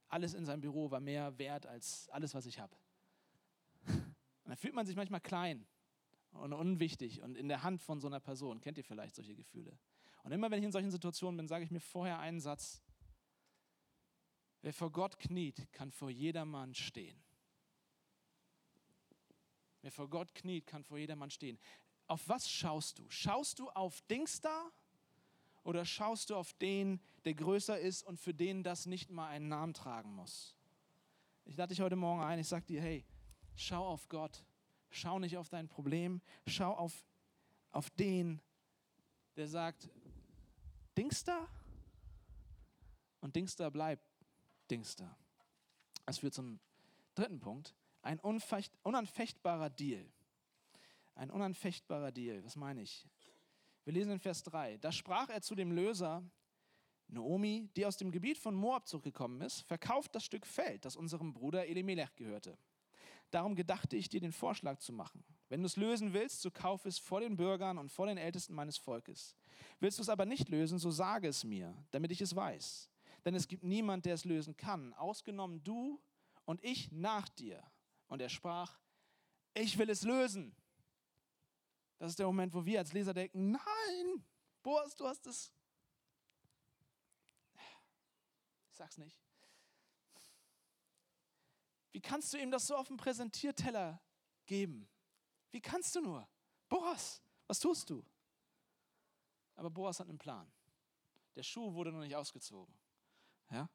[0.09, 2.77] alles in seinem Büro war mehr wert als alles, was ich habe.
[3.87, 5.67] Und da fühlt man sich manchmal klein
[6.33, 8.61] und unwichtig und in der Hand von so einer Person.
[8.61, 9.79] Kennt ihr vielleicht solche Gefühle?
[10.23, 12.83] Und immer wenn ich in solchen Situationen bin, sage ich mir vorher einen Satz.
[14.61, 17.26] Wer vor Gott kniet, kann vor jedermann stehen.
[19.87, 21.61] Wer vor Gott kniet, kann vor jedermann stehen.
[22.09, 23.09] Auf was schaust du?
[23.09, 24.73] Schaust du auf Dings da
[25.63, 29.47] oder schaust du auf den, der größer ist und für den das nicht mal einen
[29.47, 30.57] Namen tragen muss?
[31.45, 33.05] Ich lade dich heute Morgen ein, ich sage dir, hey,
[33.55, 34.43] schau auf Gott.
[34.91, 37.05] Schau nicht auf dein Problem, schau auf,
[37.71, 38.41] auf den,
[39.37, 39.89] der sagt,
[40.99, 41.47] Dingster?
[43.21, 44.03] Und Dingster bleibt
[44.69, 45.17] Dingster.
[46.05, 46.59] Das führt zum
[47.15, 47.73] dritten Punkt.
[48.07, 50.09] Ein unanfechtbarer Deal.
[51.17, 52.45] Ein unanfechtbarer Deal.
[52.45, 53.05] Was meine ich?
[53.83, 54.77] Wir lesen in Vers 3.
[54.77, 56.23] Da sprach er zu dem Löser,
[57.09, 61.33] Naomi, die aus dem Gebiet von Moab zurückgekommen ist, verkauft das Stück Feld, das unserem
[61.33, 62.57] Bruder Elimelech gehörte.
[63.33, 65.25] Darum gedachte ich dir den Vorschlag zu machen.
[65.49, 68.55] Wenn du es lösen willst, so kauf es vor den Bürgern und vor den Ältesten
[68.55, 69.35] meines Volkes.
[69.81, 72.89] Willst du es aber nicht lösen, so sage es mir, damit ich es weiß.
[73.25, 76.01] Denn es gibt niemand, der es lösen kann, ausgenommen du
[76.45, 77.61] und ich nach dir.
[78.09, 78.79] Und er sprach,
[79.55, 80.55] ich will es lösen.
[81.99, 84.25] Das ist der Moment, wo wir als Leser denken, nein,
[84.63, 85.53] Boas, du hast es.
[88.71, 89.19] Ich sag's nicht.
[91.93, 94.03] Wie kannst du ihm das so auf dem Präsentierteller
[94.45, 94.87] geben?
[95.51, 96.29] Wie kannst du nur?
[96.69, 98.05] Boas, was tust du?
[99.55, 100.53] Aber Boas hat einen Plan.
[101.35, 102.75] Der Schuh wurde noch nicht ausgezogen.
[103.51, 103.71] Ja?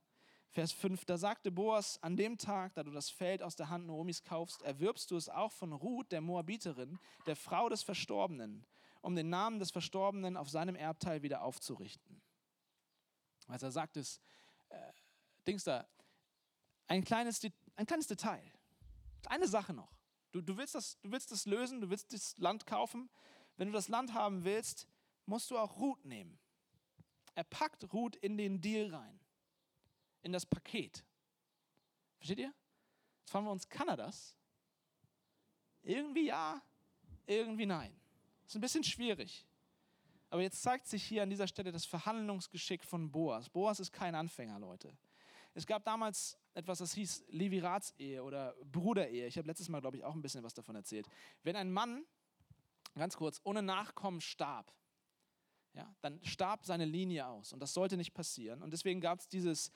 [0.52, 3.88] Vers 5, da sagte Boas, an dem Tag, da du das Feld aus der Hand
[3.88, 8.66] Noomis kaufst, erwirbst du es auch von Ruth, der Moabiterin, der Frau des Verstorbenen,
[9.00, 12.22] um den Namen des Verstorbenen auf seinem Erbteil wieder aufzurichten.
[13.48, 14.20] Also er sagt es,
[14.68, 14.92] äh,
[15.48, 15.88] Dings da,
[16.88, 17.40] ein kleines,
[17.78, 18.44] ein kleines Detail,
[19.28, 19.96] eine Sache noch.
[20.34, 23.10] Du, du, willst das, du willst das lösen, du willst das Land kaufen.
[23.56, 24.86] Wenn du das Land haben willst,
[25.26, 26.38] musst du auch Ruth nehmen.
[27.36, 29.21] Er packt Ruth in den Deal rein
[30.22, 31.04] in das Paket.
[32.18, 32.54] Versteht ihr?
[33.20, 34.36] Jetzt fragen wir uns, kann er das?
[35.84, 36.62] Irgendwie ja,
[37.26, 37.96] irgendwie nein.
[38.46, 39.46] Ist ein bisschen schwierig.
[40.30, 43.50] Aber jetzt zeigt sich hier an dieser Stelle das Verhandlungsgeschick von Boas.
[43.50, 44.96] Boas ist kein Anfänger, Leute.
[45.54, 49.28] Es gab damals etwas, das hieß Leviratsehe oder Bruderehe.
[49.28, 51.08] Ich habe letztes Mal, glaube ich, auch ein bisschen was davon erzählt.
[51.44, 52.06] Wenn ein Mann,
[52.96, 54.74] ganz kurz, ohne Nachkommen starb,
[55.74, 57.54] ja, dann starb seine Linie aus.
[57.54, 58.62] Und das sollte nicht passieren.
[58.62, 59.72] Und deswegen gab es dieses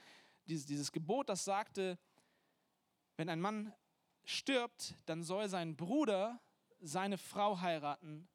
[0.47, 1.97] dieses, dieses Gebot, das sagte,
[3.17, 3.73] wenn ein Mann
[4.23, 6.41] stirbt, dann soll sein Bruder
[6.79, 8.27] seine Frau heiraten.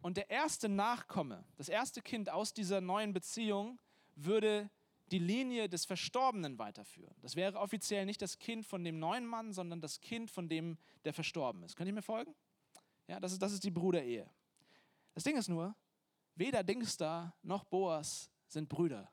[0.00, 3.78] Und der erste Nachkomme, das erste Kind aus dieser neuen Beziehung,
[4.16, 4.70] würde
[5.10, 7.14] die Linie des Verstorbenen weiterführen.
[7.20, 10.78] Das wäre offiziell nicht das Kind von dem neuen Mann, sondern das Kind von dem,
[11.04, 11.76] der verstorben ist.
[11.76, 12.34] Könnt ihr mir folgen?
[13.06, 14.28] Ja, das ist, das ist die Bruderehe.
[15.14, 15.76] Das Ding ist nur,
[16.34, 19.10] weder Dingster noch Boas sind Brüder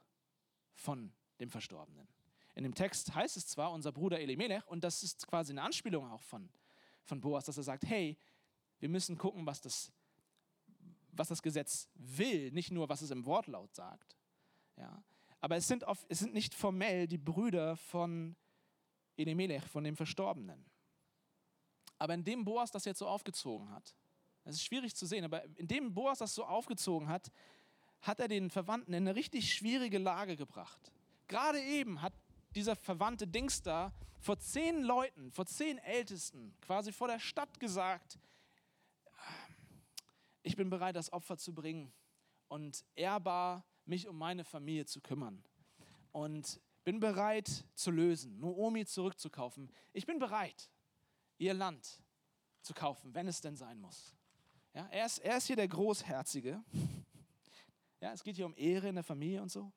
[0.74, 2.08] von dem Verstorbenen.
[2.56, 6.10] In dem Text heißt es zwar, unser Bruder Elimelech, und das ist quasi eine Anspielung
[6.12, 6.50] auch von,
[7.04, 8.18] von Boas, dass er sagt, hey,
[8.80, 9.92] wir müssen gucken, was das,
[11.12, 14.18] was das Gesetz will, nicht nur, was es im Wortlaut sagt.
[14.78, 15.04] Ja.
[15.40, 18.36] Aber es sind, oft, es sind nicht formell die Brüder von
[19.18, 20.66] Elimelech, von dem Verstorbenen.
[22.00, 23.96] Aber indem Boas das jetzt so aufgezogen hat,
[24.44, 27.32] das ist schwierig zu sehen, aber indem Boas das so aufgezogen hat,
[28.02, 30.92] hat er den Verwandten in eine richtig schwierige Lage gebracht.
[31.28, 32.14] Gerade eben hat
[32.56, 38.20] dieser verwandte Dings da vor zehn Leuten, vor zehn Ältesten, quasi vor der Stadt gesagt,
[40.44, 41.92] ich bin bereit, das Opfer zu bringen
[42.48, 45.44] und ehrbar mich um meine Familie zu kümmern.
[46.12, 49.72] Und bin bereit zu lösen, Noomi zurückzukaufen.
[49.94, 50.70] Ich bin bereit,
[51.38, 52.02] ihr Land
[52.62, 54.16] zu kaufen, wenn es denn sein muss.
[54.74, 56.64] Ja, er, ist, er ist hier der Großherzige.
[58.00, 59.72] Ja, es geht hier um Ehre in der Familie und so.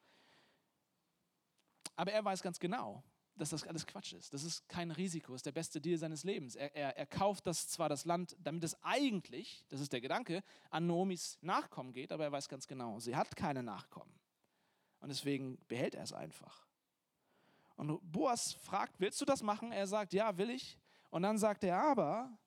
[1.97, 3.03] Aber er weiß ganz genau,
[3.37, 4.33] dass das alles Quatsch ist.
[4.33, 6.55] Das ist kein Risiko, das ist der beste Deal seines Lebens.
[6.55, 10.43] Er, er, er kauft das zwar das Land, damit es eigentlich, das ist der Gedanke,
[10.71, 14.13] an Noomis Nachkommen geht, aber er weiß ganz genau, sie hat keine Nachkommen.
[15.01, 16.67] Und deswegen behält er es einfach.
[17.77, 19.73] Und Boas fragt, willst du das machen?
[19.73, 20.79] Er sagt, ja, will ich.
[21.11, 22.39] Und dann sagt er, aber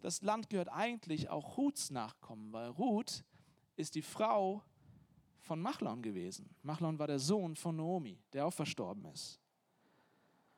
[0.00, 3.24] das Land gehört eigentlich auch Ruths Nachkommen, weil Ruth
[3.76, 4.62] ist die Frau
[5.50, 6.54] von Machlon gewesen.
[6.62, 9.40] Machlon war der Sohn von Naomi, der auch verstorben ist.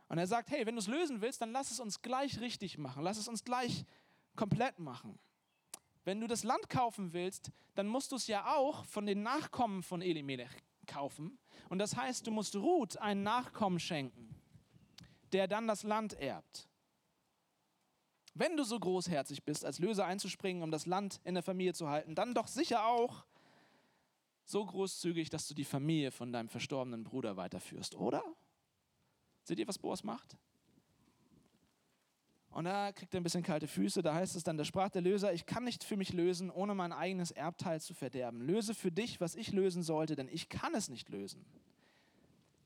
[0.09, 2.77] Und er sagt, hey, wenn du es lösen willst, dann lass es uns gleich richtig
[2.77, 3.03] machen.
[3.03, 3.87] Lass es uns gleich
[4.37, 5.19] komplett machen.
[6.05, 9.83] Wenn du das Land kaufen willst, dann musst du es ja auch von den Nachkommen
[9.83, 10.51] von Elimelech
[10.87, 11.39] kaufen.
[11.71, 14.29] Und das heißt, du musst Ruth einen Nachkommen schenken,
[15.33, 16.69] der dann das Land erbt.
[18.35, 21.89] Wenn du so großherzig bist, als Löser einzuspringen, um das Land in der Familie zu
[21.89, 23.25] halten, dann doch sicher auch
[24.45, 28.23] so großzügig, dass du die Familie von deinem verstorbenen Bruder weiterführst, oder?
[29.45, 30.37] Seht ihr, was Boas macht?
[32.51, 34.03] Und da kriegt er ein bisschen kalte Füße.
[34.03, 36.75] Da heißt es dann, da sprach der Löser, ich kann nicht für mich lösen, ohne
[36.75, 38.43] mein eigenes Erbteil zu verderben.
[38.43, 41.45] Löse für dich, was ich lösen sollte, denn ich kann es nicht lösen.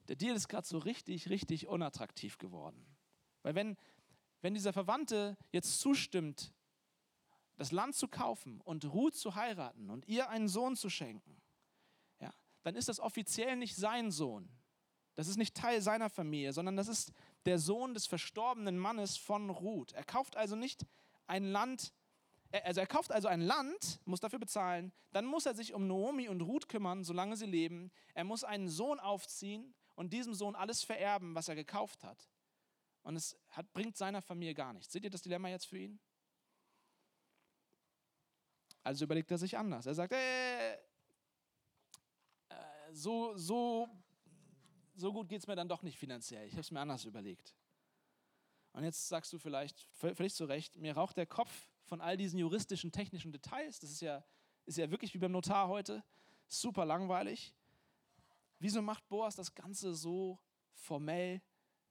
[0.08, 2.84] Der Deal ist gerade so richtig, richtig unattraktiv geworden.
[3.42, 3.76] Weil wenn,
[4.40, 6.52] wenn dieser Verwandte jetzt zustimmt,
[7.56, 11.40] das Land zu kaufen und Ruth zu heiraten und ihr einen Sohn zu schenken,
[12.66, 14.48] dann ist das offiziell nicht sein Sohn,
[15.14, 17.12] das ist nicht Teil seiner Familie, sondern das ist
[17.44, 19.92] der Sohn des verstorbenen Mannes von Ruth.
[19.92, 20.84] Er kauft also nicht
[21.28, 21.94] ein Land,
[22.64, 26.28] also er kauft also ein Land, muss dafür bezahlen, dann muss er sich um Naomi
[26.28, 27.92] und Ruth kümmern, solange sie leben.
[28.14, 32.28] Er muss einen Sohn aufziehen und diesem Sohn alles vererben, was er gekauft hat.
[33.04, 34.92] Und es hat, bringt seiner Familie gar nichts.
[34.92, 36.00] Seht ihr das Dilemma jetzt für ihn?
[38.82, 39.86] Also überlegt er sich anders.
[39.86, 40.78] Er sagt, äh,
[42.96, 43.88] so, so
[44.96, 46.46] so gut geht es mir dann doch nicht finanziell.
[46.46, 47.54] Ich habe es mir anders überlegt.
[48.72, 52.38] Und jetzt sagst du vielleicht, völlig zu Recht, mir raucht der Kopf von all diesen
[52.38, 53.78] juristischen, technischen Details.
[53.78, 54.24] Das ist ja,
[54.64, 56.04] ist ja wirklich wie beim Notar heute.
[56.48, 57.54] Super langweilig.
[58.58, 60.38] Wieso macht Boas das Ganze so
[60.72, 61.42] formell,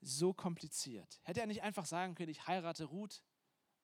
[0.02, 1.20] so kompliziert?
[1.24, 3.24] Hätte er nicht einfach sagen können, ich heirate Ruth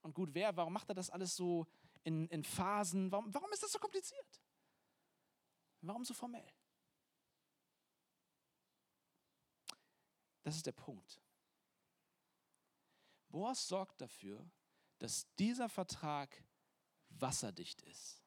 [0.01, 0.55] und gut wäre?
[0.57, 1.67] Warum macht er das alles so
[2.03, 3.11] in, in Phasen?
[3.11, 4.41] Warum, warum ist das so kompliziert?
[5.81, 6.51] Warum so formell?
[10.43, 11.21] Das ist der Punkt.
[13.29, 14.49] Boas sorgt dafür,
[14.99, 16.43] dass dieser Vertrag
[17.09, 18.21] wasserdicht ist.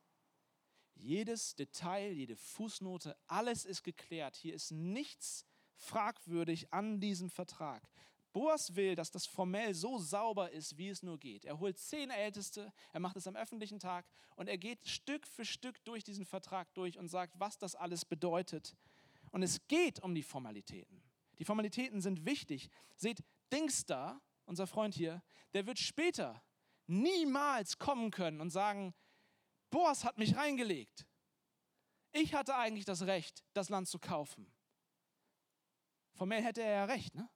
[0.94, 4.37] Jedes Detail, jede Fußnote, alles ist geklärt.
[4.37, 7.88] Hier ist nichts fragwürdig an diesem Vertrag.
[8.33, 11.44] Boas will, dass das formell so sauber ist, wie es nur geht.
[11.44, 15.44] Er holt zehn Älteste, er macht es am öffentlichen Tag und er geht Stück für
[15.44, 18.77] Stück durch diesen Vertrag durch und sagt, was das alles bedeutet.
[19.31, 21.00] Und es geht um die Formalitäten.
[21.38, 22.70] Die Formalitäten sind wichtig.
[22.97, 26.42] Seht, Dingster, unser Freund hier, der wird später
[26.87, 28.94] niemals kommen können und sagen,
[29.70, 31.07] Boas hat mich reingelegt.
[32.12, 34.53] Ich hatte eigentlich das Recht, das Land zu kaufen.
[36.12, 37.29] Formell hätte er ja recht, ne?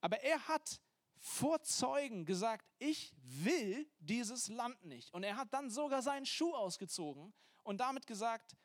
[0.00, 0.80] Aber er hat
[1.18, 5.12] vor Zeugen gesagt, ich will dieses Land nicht.
[5.12, 8.56] Und er hat dann sogar seinen Schuh ausgezogen und damit gesagt,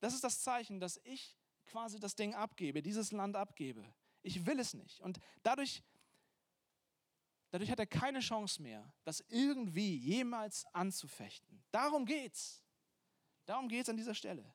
[0.00, 3.84] das ist das Zeichen, dass ich quasi das Ding abgebe, dieses Land abgebe.
[4.22, 5.00] Ich will es nicht.
[5.00, 5.82] Und dadurch,
[7.50, 11.62] dadurch hat er keine Chance mehr, das irgendwie jemals anzufechten.
[11.70, 12.62] Darum geht's.
[13.46, 14.54] Darum geht's an dieser Stelle.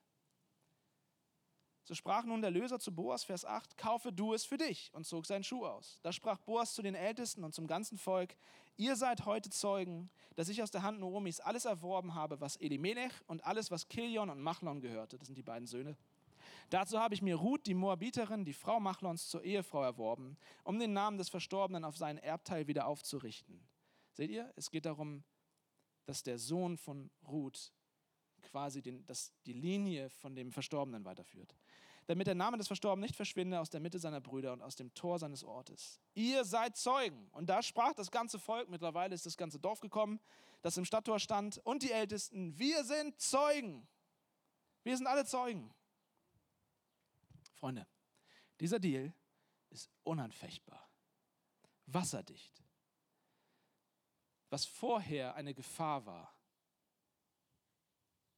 [1.87, 5.05] So sprach nun der Löser zu Boas, Vers 8, kaufe du es für dich und
[5.05, 5.99] zog seinen Schuh aus.
[6.03, 8.35] Da sprach Boas zu den Ältesten und zum ganzen Volk,
[8.75, 13.13] ihr seid heute Zeugen, dass ich aus der Hand Noomis alles erworben habe, was Elimelech
[13.27, 15.95] und alles, was Kilion und Machlon gehörte, das sind die beiden Söhne,
[16.69, 20.93] Dazu habe ich mir Ruth, die Moabiterin, die Frau Machlons, zur Ehefrau erworben, um den
[20.93, 23.67] Namen des Verstorbenen auf seinen Erbteil wieder aufzurichten.
[24.13, 25.23] Seht ihr, es geht darum,
[26.05, 27.71] dass der Sohn von Ruth
[28.41, 31.55] quasi den, dass die Linie von dem Verstorbenen weiterführt.
[32.07, 34.93] Damit der Name des Verstorbenen nicht verschwinde aus der Mitte seiner Brüder und aus dem
[34.93, 35.99] Tor seines Ortes.
[36.13, 37.27] Ihr seid Zeugen.
[37.31, 40.21] Und da sprach das ganze Volk, mittlerweile ist das ganze Dorf gekommen,
[40.61, 43.85] das im Stadttor stand, und die Ältesten, wir sind Zeugen.
[44.83, 45.73] Wir sind alle Zeugen.
[47.57, 47.87] Freunde,
[48.59, 49.13] dieser Deal
[49.69, 50.89] ist unanfechtbar,
[51.85, 52.63] wasserdicht.
[54.49, 56.33] Was vorher eine Gefahr war,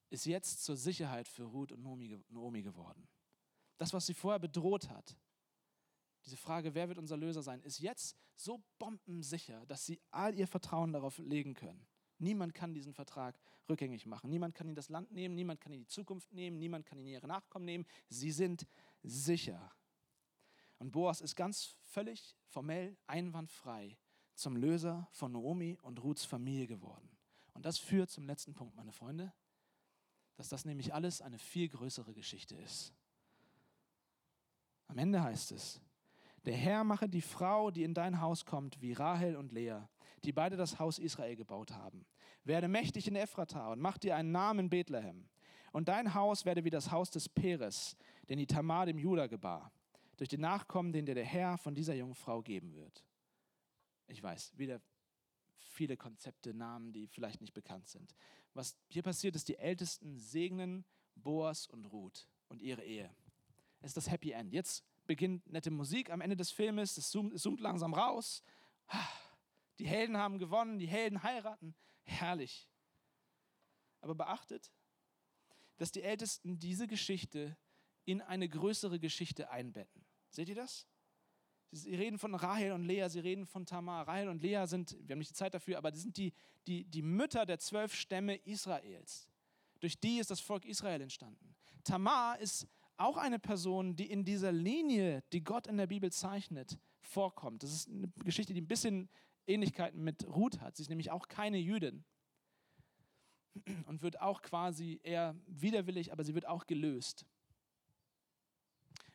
[0.09, 3.07] ist jetzt zur Sicherheit für Ruth und Naomi geworden.
[3.77, 5.15] Das, was sie vorher bedroht hat,
[6.25, 10.47] diese Frage, wer wird unser Löser sein, ist jetzt so bombensicher, dass sie all ihr
[10.47, 11.87] Vertrauen darauf legen können.
[12.17, 13.39] Niemand kann diesen Vertrag
[13.69, 14.29] rückgängig machen.
[14.29, 17.07] Niemand kann ihnen das Land nehmen, niemand kann ihnen die Zukunft nehmen, niemand kann ihnen
[17.07, 17.85] ihre Nachkommen nehmen.
[18.09, 18.67] Sie sind
[19.03, 19.71] sicher.
[20.77, 23.97] Und Boas ist ganz völlig formell einwandfrei
[24.35, 27.09] zum Löser von Naomi und Ruths Familie geworden.
[27.53, 29.33] Und das führt zum letzten Punkt, meine Freunde,
[30.35, 32.93] dass das nämlich alles eine viel größere Geschichte ist.
[34.87, 35.81] Am Ende heißt es,
[36.45, 39.81] der Herr mache die Frau, die in dein Haus kommt, wie Rahel und Lea,
[40.23, 42.05] die beide das Haus Israel gebaut haben.
[42.45, 45.27] Werde mächtig in Ephrata und mach dir einen Namen in Bethlehem.
[45.71, 47.95] Und dein Haus werde wie das Haus des Peres,
[48.29, 49.71] den die Tamar dem Juda gebar,
[50.17, 53.03] durch den Nachkommen, den dir der Herr von dieser jungen Frau geben wird.
[54.07, 54.81] Ich weiß, wieder
[55.57, 58.15] viele Konzepte, Namen, die vielleicht nicht bekannt sind.
[58.53, 63.09] Was hier passiert ist, die Ältesten segnen Boas und Ruth und ihre Ehe.
[63.81, 64.53] Es ist das Happy End.
[64.53, 68.43] Jetzt beginnt nette Musik am Ende des Filmes, es zoomt, es zoomt langsam raus.
[69.79, 71.75] Die Helden haben gewonnen, die Helden heiraten.
[72.03, 72.67] Herrlich.
[74.01, 74.71] Aber beachtet,
[75.77, 77.57] dass die Ältesten diese Geschichte
[78.09, 80.03] in eine größere Geschichte einbetten.
[80.29, 80.87] Seht ihr das?
[81.71, 84.07] Sie reden von Rahel und Lea, sie reden von Tamar.
[84.07, 86.33] Rahel und Lea sind, wir haben nicht die Zeit dafür, aber die sind die,
[86.65, 89.29] die, die Mütter der zwölf Stämme Israels.
[89.79, 91.55] Durch die ist das Volk Israel entstanden.
[91.83, 96.79] Tamar ist auch eine Person, die in dieser Linie, die Gott in der Bibel zeichnet,
[97.01, 97.61] vorkommt.
[97.61, 99.07] Das ist eine Geschichte, die ein bisschen
[99.45, 100.75] Ähnlichkeiten mit Ruth hat.
[100.75, 102.03] Sie ist nämlich auch keine Jüdin
[103.85, 107.27] und wird auch quasi eher widerwillig, aber sie wird auch gelöst.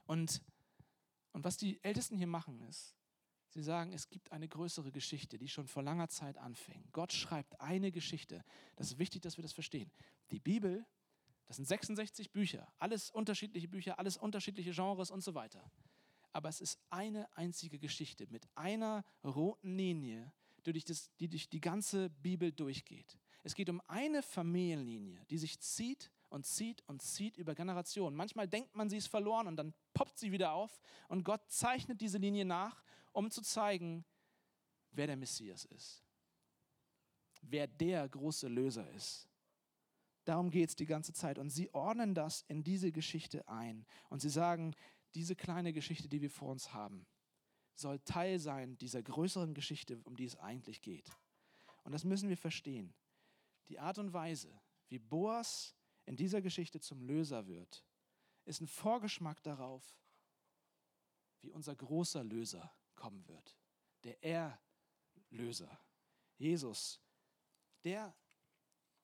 [0.06, 0.42] Und
[1.34, 2.96] und was die Ältesten hier machen ist,
[3.50, 6.88] sie sagen, es gibt eine größere Geschichte, die schon vor langer Zeit anfing.
[6.92, 8.44] Gott schreibt eine Geschichte.
[8.76, 9.90] Das ist wichtig, dass wir das verstehen.
[10.30, 10.86] Die Bibel,
[11.46, 15.68] das sind 66 Bücher, alles unterschiedliche Bücher, alles unterschiedliche Genres und so weiter.
[16.30, 20.32] Aber es ist eine einzige Geschichte mit einer roten Linie,
[20.64, 23.18] die durch, die ganze Bibel durchgeht.
[23.42, 28.16] Es geht um eine Familienlinie, die sich zieht und zieht und zieht über Generationen.
[28.16, 32.00] Manchmal denkt man, sie ist verloren und dann poppt sie wieder auf und Gott zeichnet
[32.00, 32.82] diese Linie nach,
[33.12, 34.04] um zu zeigen,
[34.90, 36.04] wer der Messias ist,
[37.40, 39.28] wer der große Löser ist.
[40.24, 41.38] Darum geht es die ganze Zeit.
[41.38, 43.86] Und sie ordnen das in diese Geschichte ein.
[44.08, 44.74] Und sie sagen,
[45.14, 47.06] diese kleine Geschichte, die wir vor uns haben,
[47.74, 51.10] soll Teil sein dieser größeren Geschichte, um die es eigentlich geht.
[51.84, 52.94] Und das müssen wir verstehen.
[53.68, 54.58] Die Art und Weise,
[54.88, 55.76] wie Boas
[56.06, 57.84] in dieser Geschichte zum Löser wird,
[58.44, 59.96] ist ein Vorgeschmack darauf,
[61.40, 63.56] wie unser großer Löser kommen wird.
[64.04, 65.80] Der Erlöser.
[66.36, 67.00] Jesus,
[67.84, 68.14] der,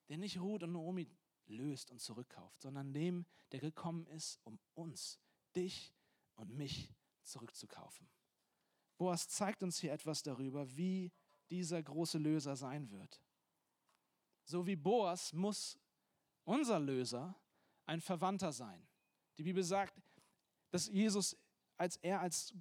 [0.08, 5.18] der nicht Ruth und Naomi löst und zurückkauft, sondern dem, der gekommen ist, um uns,
[5.54, 5.94] dich
[6.34, 8.08] und mich zurückzukaufen.
[8.96, 11.12] Boas zeigt uns hier etwas darüber, wie
[11.50, 13.22] dieser große Löser sein wird.
[14.44, 15.78] So wie Boas muss
[16.50, 17.36] unser Löser
[17.86, 18.84] ein Verwandter sein.
[19.38, 20.02] Die Bibel sagt,
[20.70, 21.36] dass Jesus,
[21.76, 22.52] als er als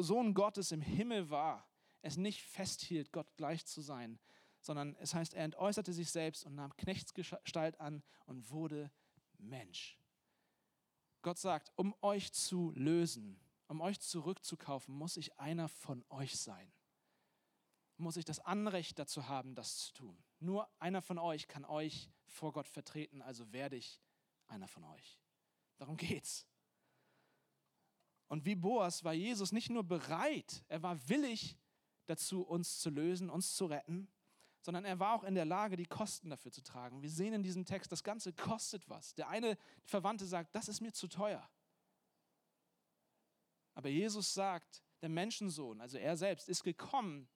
[0.00, 1.66] Sohn Gottes im Himmel war,
[2.02, 4.18] es nicht festhielt, Gott gleich zu sein,
[4.60, 8.90] sondern es heißt, er entäußerte sich selbst und nahm Knechtsgestalt an und wurde
[9.38, 9.98] Mensch.
[11.22, 16.70] Gott sagt, um euch zu lösen, um euch zurückzukaufen, muss ich einer von euch sein.
[17.96, 20.22] Muss ich das Anrecht dazu haben, das zu tun.
[20.38, 24.00] Nur einer von euch kann euch vor Gott vertreten, also werde ich
[24.46, 25.18] einer von euch.
[25.76, 26.46] Darum geht's.
[28.28, 31.56] Und wie Boas war Jesus nicht nur bereit, er war willig
[32.06, 34.08] dazu, uns zu lösen, uns zu retten,
[34.60, 37.00] sondern er war auch in der Lage, die Kosten dafür zu tragen.
[37.00, 39.14] Wir sehen in diesem Text, das Ganze kostet was.
[39.14, 41.48] Der eine Verwandte sagt, das ist mir zu teuer.
[43.74, 47.28] Aber Jesus sagt, der Menschensohn, also er selbst, ist gekommen,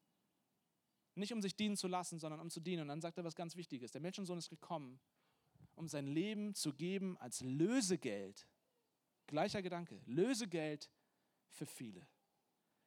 [1.15, 2.83] nicht um sich dienen zu lassen, sondern um zu dienen.
[2.83, 3.91] Und dann sagt er was ganz Wichtiges.
[3.91, 5.01] Der Menschensohn ist gekommen,
[5.75, 8.47] um sein Leben zu geben als Lösegeld.
[9.27, 10.91] Gleicher Gedanke, Lösegeld
[11.49, 12.07] für viele.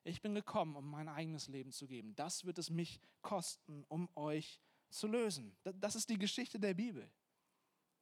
[0.03, 2.15] Ich bin gekommen, um mein eigenes Leben zu geben.
[2.15, 5.55] Das wird es mich kosten, um euch zu lösen.
[5.63, 7.09] Das ist die Geschichte der Bibel.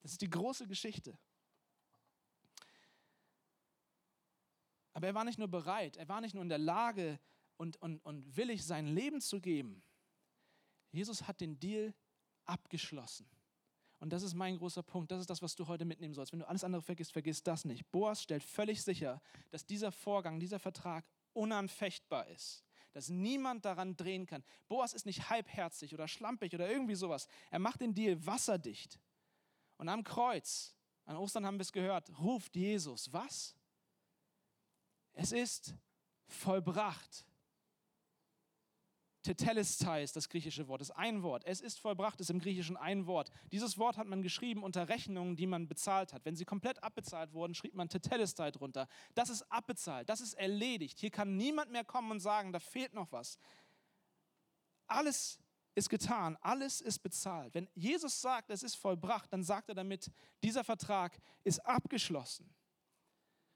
[0.02, 1.18] Das ist die große Geschichte.
[4.94, 7.20] Aber er war nicht nur bereit, er war nicht nur in der Lage
[7.58, 9.82] und, und, und willig, sein Leben zu geben,
[10.94, 11.94] Jesus hat den Deal
[12.46, 13.28] abgeschlossen.
[14.00, 15.12] Und das ist mein großer Punkt.
[15.12, 16.34] Das ist das, was du heute mitnehmen sollst.
[16.34, 17.90] Wenn du alles andere vergisst, vergiss das nicht.
[17.90, 22.64] Boas stellt völlig sicher, dass dieser Vorgang, dieser Vertrag unanfechtbar ist.
[22.92, 24.44] Dass niemand daran drehen kann.
[24.68, 27.28] Boas ist nicht halbherzig oder schlampig oder irgendwie sowas.
[27.50, 29.00] Er macht den Deal wasserdicht.
[29.78, 30.76] Und am Kreuz,
[31.06, 33.56] an Ostern haben wir es gehört, ruft Jesus, was?
[35.14, 35.76] Es ist
[36.28, 37.26] vollbracht.
[39.24, 41.44] Tetelestai ist das griechische Wort, ist ein Wort.
[41.46, 43.32] Es ist vollbracht, ist im Griechischen ein Wort.
[43.52, 46.26] Dieses Wort hat man geschrieben unter Rechnungen, die man bezahlt hat.
[46.26, 48.88] Wenn sie komplett abbezahlt wurden, schrieb man Tetelestai drunter.
[49.16, 51.00] Das ist abbezahlt, das ist erledigt.
[51.00, 53.40] Hier kann niemand mehr kommen und sagen, da fehlt noch was.
[54.88, 55.40] Alles
[55.76, 57.54] ist getan, alles ist bezahlt.
[57.54, 60.12] Wenn Jesus sagt, es ist vollbracht, dann sagt er damit,
[60.44, 62.54] dieser Vertrag ist abgeschlossen.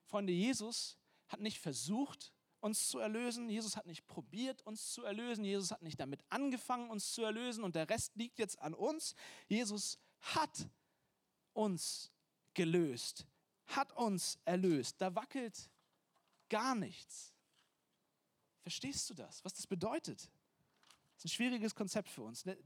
[0.06, 0.98] Freunde, Jesus
[1.28, 2.34] hat nicht versucht,
[2.68, 3.50] uns zu erlösen.
[3.50, 5.44] Jesus hat nicht probiert, uns zu erlösen.
[5.44, 9.16] Jesus hat nicht damit angefangen, uns zu erlösen und der Rest liegt jetzt an uns.
[9.48, 10.70] Jesus hat
[11.54, 12.12] uns
[12.54, 13.26] gelöst,
[13.66, 15.02] hat uns erlöst.
[15.02, 15.72] Da wackelt
[16.50, 17.34] gar nichts.
[18.62, 20.20] Verstehst du das, was das bedeutet?
[20.20, 22.46] Das ist ein schwieriges Konzept für uns.
[22.46, 22.58] Ne?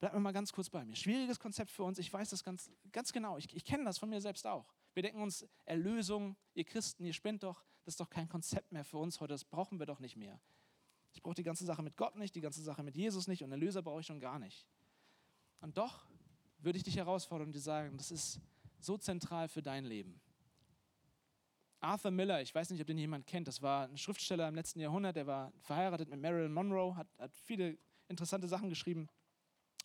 [0.00, 0.96] Bleib mir mal ganz kurz bei mir.
[0.96, 1.98] Schwieriges Konzept für uns.
[1.98, 3.38] Ich weiß das ganz, ganz genau.
[3.38, 4.74] Ich, ich kenne das von mir selbst auch.
[4.94, 8.84] Wir denken uns, Erlösung, ihr Christen, ihr spinnt doch, das ist doch kein Konzept mehr
[8.84, 10.40] für uns heute, das brauchen wir doch nicht mehr.
[11.12, 13.50] Ich brauche die ganze Sache mit Gott nicht, die ganze Sache mit Jesus nicht und
[13.50, 14.66] Erlöser brauche ich schon gar nicht.
[15.60, 16.06] Und doch
[16.58, 18.40] würde ich dich herausfordern und dir sagen, das ist
[18.78, 20.20] so zentral für dein Leben.
[21.80, 24.80] Arthur Miller, ich weiß nicht, ob den jemand kennt, das war ein Schriftsteller im letzten
[24.80, 27.78] Jahrhundert, der war verheiratet mit Marilyn Monroe, hat, hat viele
[28.08, 29.08] interessante Sachen geschrieben.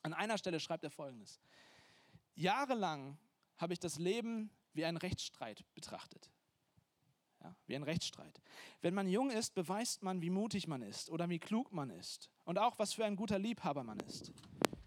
[0.04, 1.40] An einer Stelle schreibt er folgendes:
[2.36, 3.18] Jahrelang
[3.58, 6.30] habe ich das Leben wie einen Rechtsstreit betrachtet.
[7.44, 8.42] Ja, wie ein Rechtsstreit.
[8.82, 12.30] Wenn man jung ist, beweist man, wie mutig man ist oder wie klug man ist
[12.44, 14.32] und auch, was für ein guter Liebhaber man ist.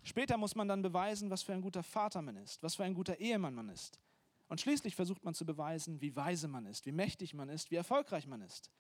[0.02, 2.94] Später muss man dann beweisen, was für ein guter Vater man ist, was für ein
[2.94, 4.00] guter Ehemann man ist.
[4.48, 7.76] Und schließlich versucht man zu beweisen, wie weise man ist, wie mächtig man ist, wie
[7.76, 8.70] erfolgreich man ist.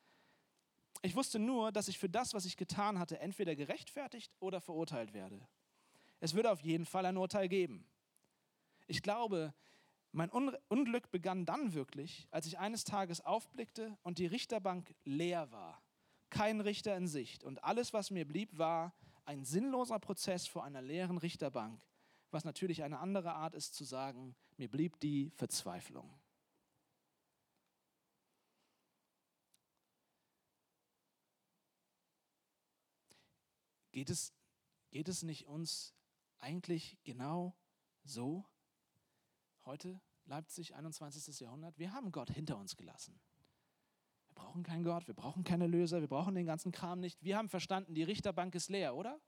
[1.02, 5.12] Ich wusste nur, dass ich für das, was ich getan hatte, entweder gerechtfertigt oder verurteilt
[5.12, 5.46] werde.
[6.20, 7.86] Es würde auf jeden Fall ein Urteil geben.
[8.86, 9.54] Ich glaube,
[10.18, 15.80] mein Unglück begann dann wirklich, als ich eines Tages aufblickte und die Richterbank leer war.
[16.28, 17.44] Kein Richter in Sicht.
[17.44, 18.92] Und alles, was mir blieb, war
[19.26, 21.80] ein sinnloser Prozess vor einer leeren Richterbank,
[22.32, 26.12] was natürlich eine andere Art ist zu sagen, mir blieb die Verzweiflung.
[33.92, 34.32] Geht es,
[34.90, 35.94] geht es nicht uns
[36.40, 37.56] eigentlich genau
[38.02, 38.44] so?
[39.64, 41.40] Heute, Leipzig, 21.
[41.40, 43.18] Jahrhundert, wir haben Gott hinter uns gelassen.
[44.28, 47.22] Wir brauchen keinen Gott, wir brauchen keine Löser, wir brauchen den ganzen Kram nicht.
[47.24, 49.20] Wir haben verstanden, die Richterbank ist leer, oder?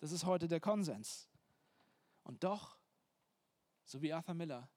[0.00, 1.30] Das ist heute der Konsens.
[2.24, 2.76] Und doch,
[3.84, 4.68] so wie Arthur Miller,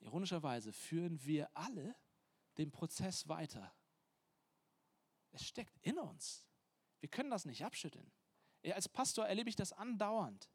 [0.00, 1.96] ironischerweise führen wir alle
[2.58, 3.72] den Prozess weiter.
[5.32, 6.46] Es steckt in uns.
[7.00, 8.12] Wir können das nicht abschütteln.
[8.74, 10.50] Als Pastor erlebe ich das andauernd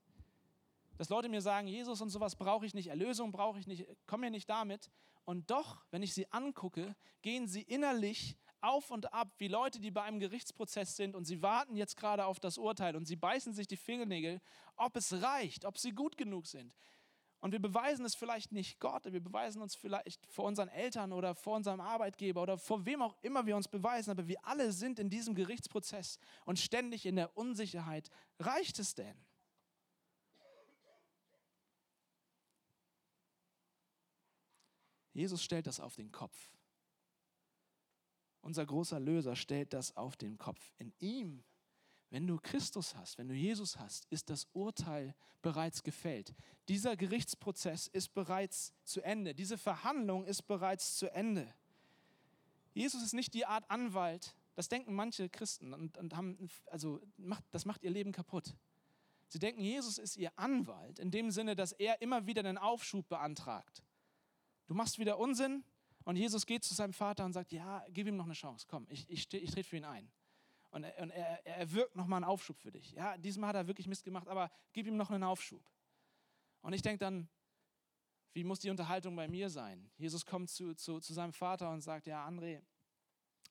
[0.97, 4.21] dass Leute mir sagen, Jesus und sowas brauche ich nicht, Erlösung brauche ich nicht, komm
[4.21, 4.89] mir nicht damit.
[5.25, 9.91] Und doch, wenn ich sie angucke, gehen sie innerlich auf und ab wie Leute, die
[9.91, 13.53] bei einem Gerichtsprozess sind und sie warten jetzt gerade auf das Urteil und sie beißen
[13.53, 14.41] sich die Fingernägel,
[14.75, 16.73] ob es reicht, ob sie gut genug sind.
[17.39, 21.35] Und wir beweisen es vielleicht nicht Gott, wir beweisen uns vielleicht vor unseren Eltern oder
[21.35, 24.97] vor unserem Arbeitgeber oder vor wem auch immer wir uns beweisen, aber wir alle sind
[24.97, 28.09] in diesem Gerichtsprozess und ständig in der Unsicherheit.
[28.39, 29.15] Reicht es denn?
[35.15, 36.51] Jesus stellt das auf den Kopf.
[38.41, 40.73] Unser großer Löser stellt das auf den Kopf.
[40.77, 41.43] In ihm,
[42.11, 46.35] wenn du Christus hast, wenn du Jesus hast, ist das Urteil bereits gefällt.
[46.67, 49.33] Dieser Gerichtsprozess ist bereits zu Ende.
[49.33, 51.51] Diese Verhandlung ist bereits zu Ende.
[52.73, 57.43] Jesus ist nicht die Art Anwalt, das denken manche Christen und, und haben, also macht,
[57.51, 58.53] das macht ihr Leben kaputt.
[59.29, 63.07] Sie denken, Jesus ist ihr Anwalt in dem Sinne, dass er immer wieder einen Aufschub
[63.07, 63.81] beantragt.
[64.67, 65.63] Du machst wieder Unsinn
[66.03, 68.85] und Jesus geht zu seinem Vater und sagt, ja, gib ihm noch eine Chance, komm,
[68.89, 70.11] ich, ich, ich trete für ihn ein.
[70.71, 72.91] Und, er, und er, er wirkt nochmal einen Aufschub für dich.
[72.91, 75.63] Ja, diesmal hat er wirklich Mist gemacht, aber gib ihm noch einen Aufschub.
[76.61, 77.29] Und ich denke dann,
[78.33, 79.89] wie muss die Unterhaltung bei mir sein?
[79.95, 82.61] Jesus kommt zu, zu, zu seinem Vater und sagt, ja, André,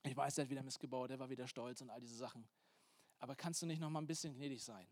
[0.03, 2.47] ich weiß, der hat wieder Mist gebaut, der war wieder stolz und all diese Sachen.
[3.17, 4.87] Aber kannst du nicht noch mal ein bisschen gnädig sein?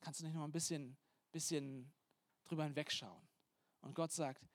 [0.00, 0.96] Kannst du nicht noch mal ein bisschen,
[1.30, 1.92] bisschen
[2.44, 3.28] drüber hinwegschauen?
[3.82, 4.48] Und Gott sagt,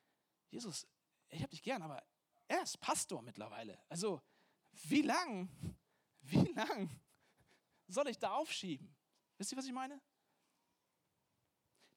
[0.53, 0.87] Jesus,
[1.29, 2.03] ich habe dich gern, aber
[2.47, 3.79] er ist Pastor mittlerweile.
[3.89, 4.21] Also,
[4.83, 5.49] wie lang,
[6.21, 6.89] wie lang
[7.87, 8.95] soll ich da aufschieben?
[9.39, 9.99] Wisst ihr, was ich meine?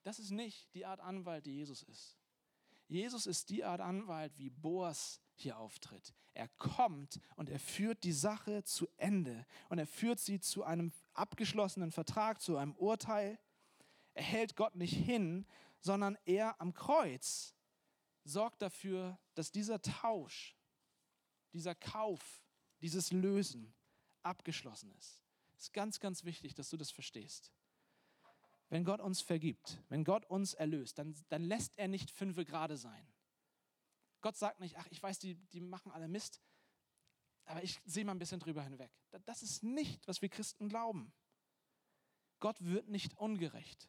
[0.04, 2.16] Das ist nicht die Art Anwalt, die Jesus ist.
[2.88, 6.14] Jesus ist die Art Anwalt, wie Boas hier auftritt.
[6.32, 10.92] Er kommt und er führt die Sache zu Ende und er führt sie zu einem
[11.12, 13.38] abgeschlossenen Vertrag, zu einem Urteil.
[14.14, 15.46] Er hält Gott nicht hin,
[15.78, 17.55] sondern er am Kreuz
[18.27, 20.57] sorgt dafür, dass dieser Tausch,
[21.53, 22.45] dieser Kauf,
[22.81, 23.74] dieses Lösen
[24.22, 25.22] abgeschlossen ist.
[25.57, 27.53] Es ist ganz, ganz wichtig, dass du das verstehst.
[28.68, 32.77] Wenn Gott uns vergibt, wenn Gott uns erlöst, dann, dann lässt er nicht fünfe Grade
[32.77, 33.07] sein.
[34.20, 36.43] Gott sagt nicht, ach, ich weiß, die, die machen alle Mist,
[37.45, 38.91] aber ich sehe mal ein bisschen drüber hinweg.
[39.24, 41.12] Das ist nicht, was wir Christen glauben.
[42.41, 43.89] Gott wird nicht ungerecht.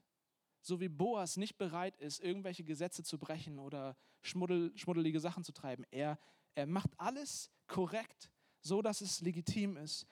[0.68, 5.54] So wie Boas nicht bereit ist, irgendwelche Gesetze zu brechen oder schmuddel, schmuddelige Sachen zu
[5.54, 5.86] treiben.
[5.92, 6.20] Er,
[6.56, 8.30] er macht alles korrekt,
[8.62, 10.06] so dass es legitim ist.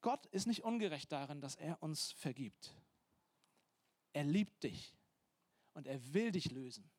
[0.00, 2.74] Gott ist nicht ungerecht darin, dass er uns vergibt.
[4.12, 4.94] Er liebt dich
[5.74, 6.90] und er will dich lösen.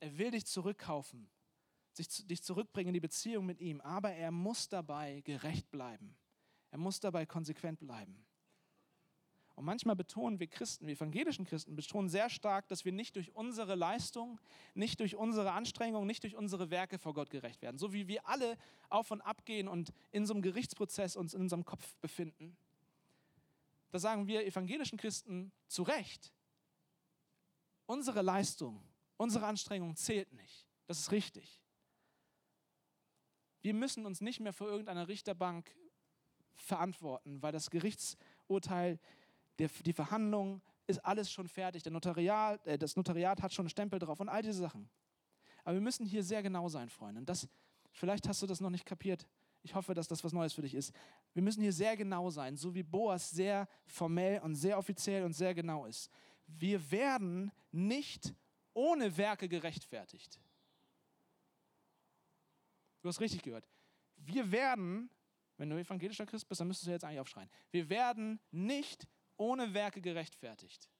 [0.00, 1.30] Er will dich zurückkaufen
[1.92, 6.16] sich, dich zurückbringen in die Beziehung mit ihm, aber er muss dabei gerecht bleiben.
[6.70, 8.24] Er muss dabei konsequent bleiben.
[9.60, 13.34] Und manchmal betonen wir Christen, wir evangelischen Christen, betonen sehr stark, dass wir nicht durch
[13.34, 14.40] unsere Leistung,
[14.72, 17.76] nicht durch unsere Anstrengung, nicht durch unsere Werke vor Gott gerecht werden.
[17.76, 18.56] So wie wir alle
[18.88, 22.56] auf und ab gehen und in so einem Gerichtsprozess uns in unserem Kopf befinden.
[23.90, 26.32] Da sagen wir evangelischen Christen zu Recht,
[27.84, 28.82] unsere Leistung,
[29.18, 30.66] unsere Anstrengung zählt nicht.
[30.86, 31.60] Das ist richtig.
[33.60, 35.70] Wir müssen uns nicht mehr vor irgendeiner Richterbank
[36.54, 38.98] verantworten, weil das Gerichtsurteil,
[39.68, 41.82] die Verhandlung ist alles schon fertig.
[41.82, 44.88] Der Notariat, äh, das Notariat hat schon einen Stempel drauf und all diese Sachen.
[45.64, 47.20] Aber wir müssen hier sehr genau sein, Freunde.
[47.20, 47.48] Und das,
[47.92, 49.26] vielleicht hast du das noch nicht kapiert.
[49.62, 50.92] Ich hoffe, dass das was Neues für dich ist.
[51.34, 55.34] Wir müssen hier sehr genau sein, so wie Boas sehr formell und sehr offiziell und
[55.34, 56.10] sehr genau ist.
[56.46, 58.34] Wir werden nicht
[58.72, 60.40] ohne Werke gerechtfertigt.
[63.02, 63.68] Du hast richtig gehört.
[64.16, 65.10] Wir werden,
[65.56, 67.50] wenn du evangelischer Christ bist, dann müsstest du jetzt eigentlich aufschreien.
[67.70, 69.06] Wir werden nicht
[69.40, 70.90] ohne Werke gerechtfertigt.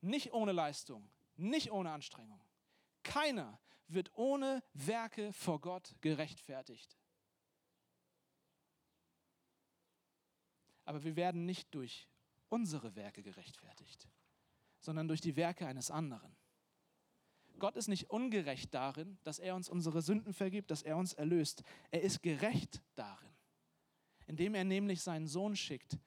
[0.00, 2.40] Nicht ohne Leistung, nicht ohne Anstrengung.
[3.02, 6.96] Keiner wird ohne Werke vor Gott gerechtfertigt.
[10.84, 12.08] Aber wir werden nicht durch
[12.48, 14.08] unsere Werke gerechtfertigt,
[14.78, 16.36] sondern durch die Werke eines anderen.
[17.58, 21.62] Gott ist nicht ungerecht darin, dass er uns unsere Sünden vergibt, dass er uns erlöst.
[21.90, 23.34] Er ist gerecht darin,
[24.26, 25.98] indem er nämlich seinen Sohn schickt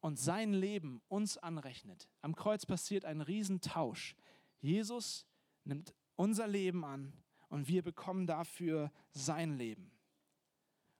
[0.00, 2.08] und sein Leben uns anrechnet.
[2.22, 4.16] Am Kreuz passiert ein Riesentausch.
[4.60, 5.26] Jesus
[5.64, 7.12] nimmt unser Leben an
[7.48, 9.90] und wir bekommen dafür sein Leben.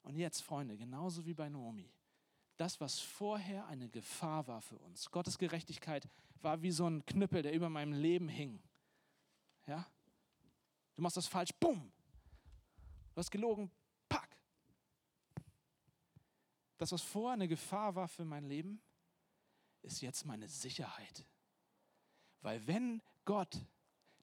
[0.03, 1.93] Und jetzt, Freunde, genauso wie bei Naomi,
[2.57, 6.09] das, was vorher eine Gefahr war für uns, Gottes Gerechtigkeit
[6.43, 8.63] war wie so ein Knüppel, der über meinem Leben hing.
[9.67, 9.87] Ja?
[10.95, 11.91] Du machst das falsch, bumm.
[13.15, 13.71] Du hast gelogen,
[14.09, 14.37] pack.
[16.77, 18.81] Das, was vorher eine Gefahr war für mein Leben,
[19.83, 21.27] ist jetzt meine Sicherheit.
[22.43, 23.67] Weil wenn Gott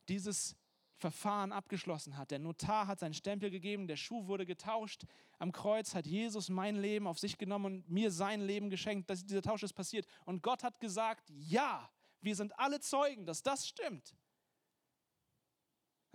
[0.07, 0.55] dieses
[0.95, 5.05] Verfahren abgeschlossen hat, der Notar hat seinen Stempel gegeben, der Schuh wurde getauscht,
[5.37, 9.25] am Kreuz hat Jesus mein Leben auf sich genommen und mir sein Leben geschenkt, dass
[9.25, 10.07] dieser Tausch ist passiert.
[10.25, 11.89] Und Gott hat gesagt, ja,
[12.21, 14.15] wir sind alle Zeugen, dass das stimmt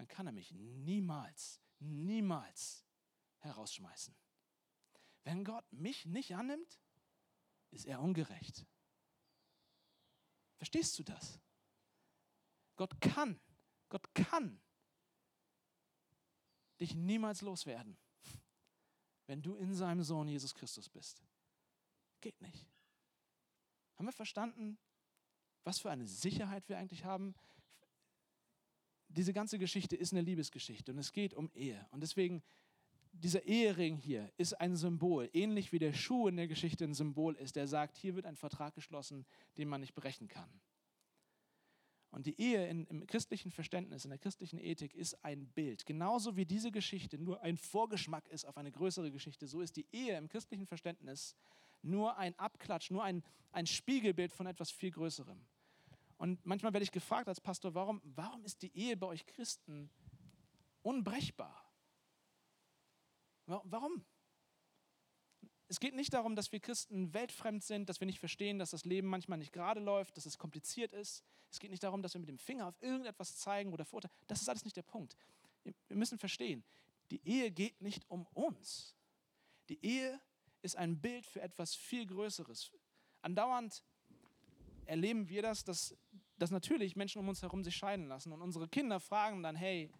[0.03, 2.85] dann kann er mich niemals, niemals
[3.39, 4.13] herausschmeißen.
[5.23, 6.81] Wenn Gott mich nicht annimmt,
[7.71, 8.67] ist er ungerecht.
[10.63, 11.41] Verstehst du das?
[12.77, 13.41] Gott kann,
[13.89, 14.61] Gott kann
[16.79, 17.99] dich niemals loswerden,
[19.27, 21.21] wenn du in seinem Sohn Jesus Christus bist.
[22.21, 22.65] Geht nicht.
[23.97, 24.79] Haben wir verstanden,
[25.65, 27.35] was für eine Sicherheit wir eigentlich haben,
[29.09, 31.85] diese ganze Geschichte ist eine Liebesgeschichte und es geht um Ehe.
[31.91, 32.41] Und deswegen,
[33.13, 37.37] dieser Ehering hier ist ein Symbol, ähnlich wie der Schuh in der Geschichte ein Symbol
[37.37, 39.27] ist, der sagt, hier wird ein Vertrag geschlossen,
[39.59, 40.49] den man nicht brechen kann.
[42.11, 45.87] Und die Ehe in, im christlichen Verständnis, in der christlichen Ethik ist ein Bild.
[45.87, 49.87] Genauso wie diese Geschichte nur ein Vorgeschmack ist auf eine größere Geschichte, so ist die
[49.93, 51.35] Ehe im christlichen Verständnis
[51.81, 55.41] nur ein Abklatsch, nur ein, ein Spiegelbild von etwas viel Größerem.
[56.19, 59.91] Und manchmal werde ich gefragt als Pastor, warum, warum ist die Ehe bei euch Christen
[60.83, 61.72] unbrechbar?
[63.47, 64.05] Warum?
[65.69, 68.85] Es geht nicht darum, dass wir Christen weltfremd sind, dass wir nicht verstehen, dass das
[68.85, 71.25] Leben manchmal nicht gerade läuft, dass es kompliziert ist.
[71.51, 74.15] Es geht nicht darum, dass wir mit dem Finger auf irgendetwas zeigen oder verurteilen.
[74.27, 75.17] Das ist alles nicht der Punkt.
[75.65, 76.63] Wir müssen verstehen,
[77.11, 78.95] die Ehe geht nicht um uns.
[79.69, 80.21] Die Ehe
[80.61, 82.71] ist ein Bild für etwas viel Größeres.
[83.23, 83.83] Andauernd
[84.87, 85.97] erleben wir das, dass,
[86.37, 88.33] dass natürlich Menschen um uns herum sich scheiden lassen.
[88.33, 89.91] Und unsere Kinder fragen dann, hey,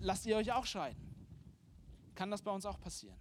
[0.00, 1.07] lasst ihr euch auch scheiden?
[2.18, 3.16] Kann das bei uns auch passieren?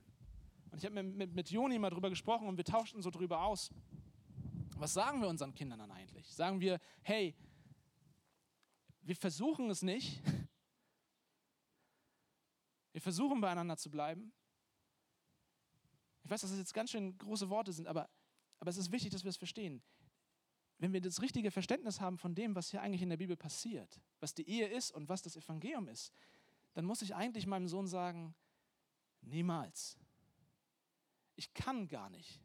[0.71, 3.43] Und ich habe mit, mit, mit Joni mal drüber gesprochen und wir tauschten so drüber
[3.43, 3.69] aus.
[4.77, 6.33] Was sagen wir unseren Kindern dann eigentlich?
[6.33, 7.35] Sagen wir, hey,
[9.03, 10.19] wir versuchen es nicht.
[12.93, 14.33] Wir versuchen beieinander zu bleiben.
[16.23, 18.09] Ich weiß, dass das jetzt ganz schön große Worte sind, aber,
[18.57, 19.83] aber es ist wichtig, dass wir es verstehen.
[20.79, 24.01] Wenn wir das richtige Verständnis haben von dem, was hier eigentlich in der Bibel passiert,
[24.19, 26.11] was die Ehe ist und was das Evangelium ist,
[26.73, 28.33] dann muss ich eigentlich meinem Sohn sagen,
[29.29, 29.97] niemals.
[31.35, 32.41] Ich kann gar nicht.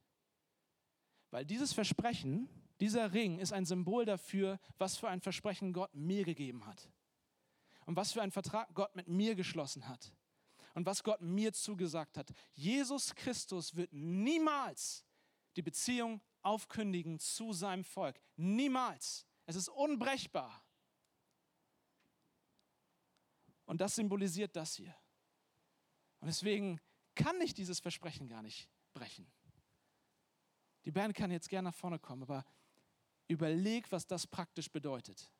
[1.31, 2.49] Weil dieses Versprechen,
[2.81, 6.91] dieser Ring ist ein Symbol dafür, was für ein Versprechen Gott mir gegeben hat.
[7.87, 10.15] Und was für einen Vertrag Gott mit mir geschlossen hat.
[10.75, 12.33] Und was Gott mir zugesagt hat.
[12.53, 15.05] Jesus Christus wird niemals
[15.57, 18.21] die Beziehung aufkündigen zu seinem Volk.
[18.37, 19.27] Niemals.
[19.47, 20.63] Es ist unbrechbar.
[23.65, 24.95] Und das symbolisiert das hier.
[26.23, 26.81] Und deswegen
[27.17, 29.27] kann ich dieses Versprechen gar nicht brechen.
[30.85, 32.45] Die Band kann jetzt gerne nach vorne kommen, aber
[33.27, 35.33] überleg, was das praktisch bedeutet.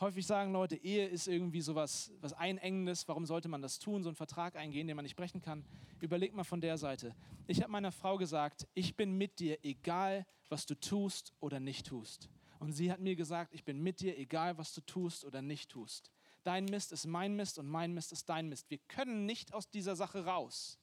[0.00, 3.08] Häufig sagen Leute, Ehe ist irgendwie sowas was Einengendes.
[3.08, 5.64] Warum sollte man das tun, so einen Vertrag eingehen, den man nicht brechen kann?
[6.00, 7.16] Überleg mal von der Seite.
[7.46, 11.86] Ich habe meiner Frau gesagt, ich bin mit dir, egal was du tust oder nicht
[11.86, 12.28] tust.
[12.58, 15.70] Und sie hat mir gesagt, ich bin mit dir, egal was du tust oder nicht
[15.70, 16.10] tust.
[16.44, 18.70] Dein Mist ist mein Mist und mein Mist ist dein Mist.
[18.70, 20.78] Wir können nicht aus dieser Sache raus.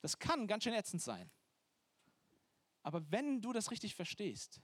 [0.00, 1.30] Das kann ganz schön ätzend sein.
[2.82, 4.60] Aber wenn du das richtig verstehst,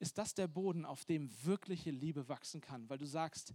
[0.00, 3.54] ist das der Boden, auf dem wirkliche Liebe wachsen kann, weil du sagst,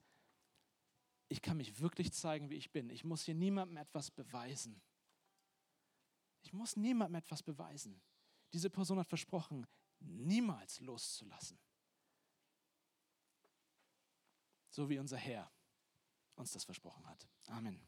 [1.28, 2.90] ich kann mich wirklich zeigen, wie ich bin.
[2.90, 4.82] Ich muss hier niemandem etwas beweisen.
[6.44, 8.00] Ich muss niemandem etwas beweisen.
[8.54, 9.68] Diese Person hat versprochen,
[10.00, 11.60] niemals loszulassen.
[14.76, 15.50] So wie unser Herr
[16.36, 17.30] uns das versprochen hat.
[17.48, 17.80] Amen.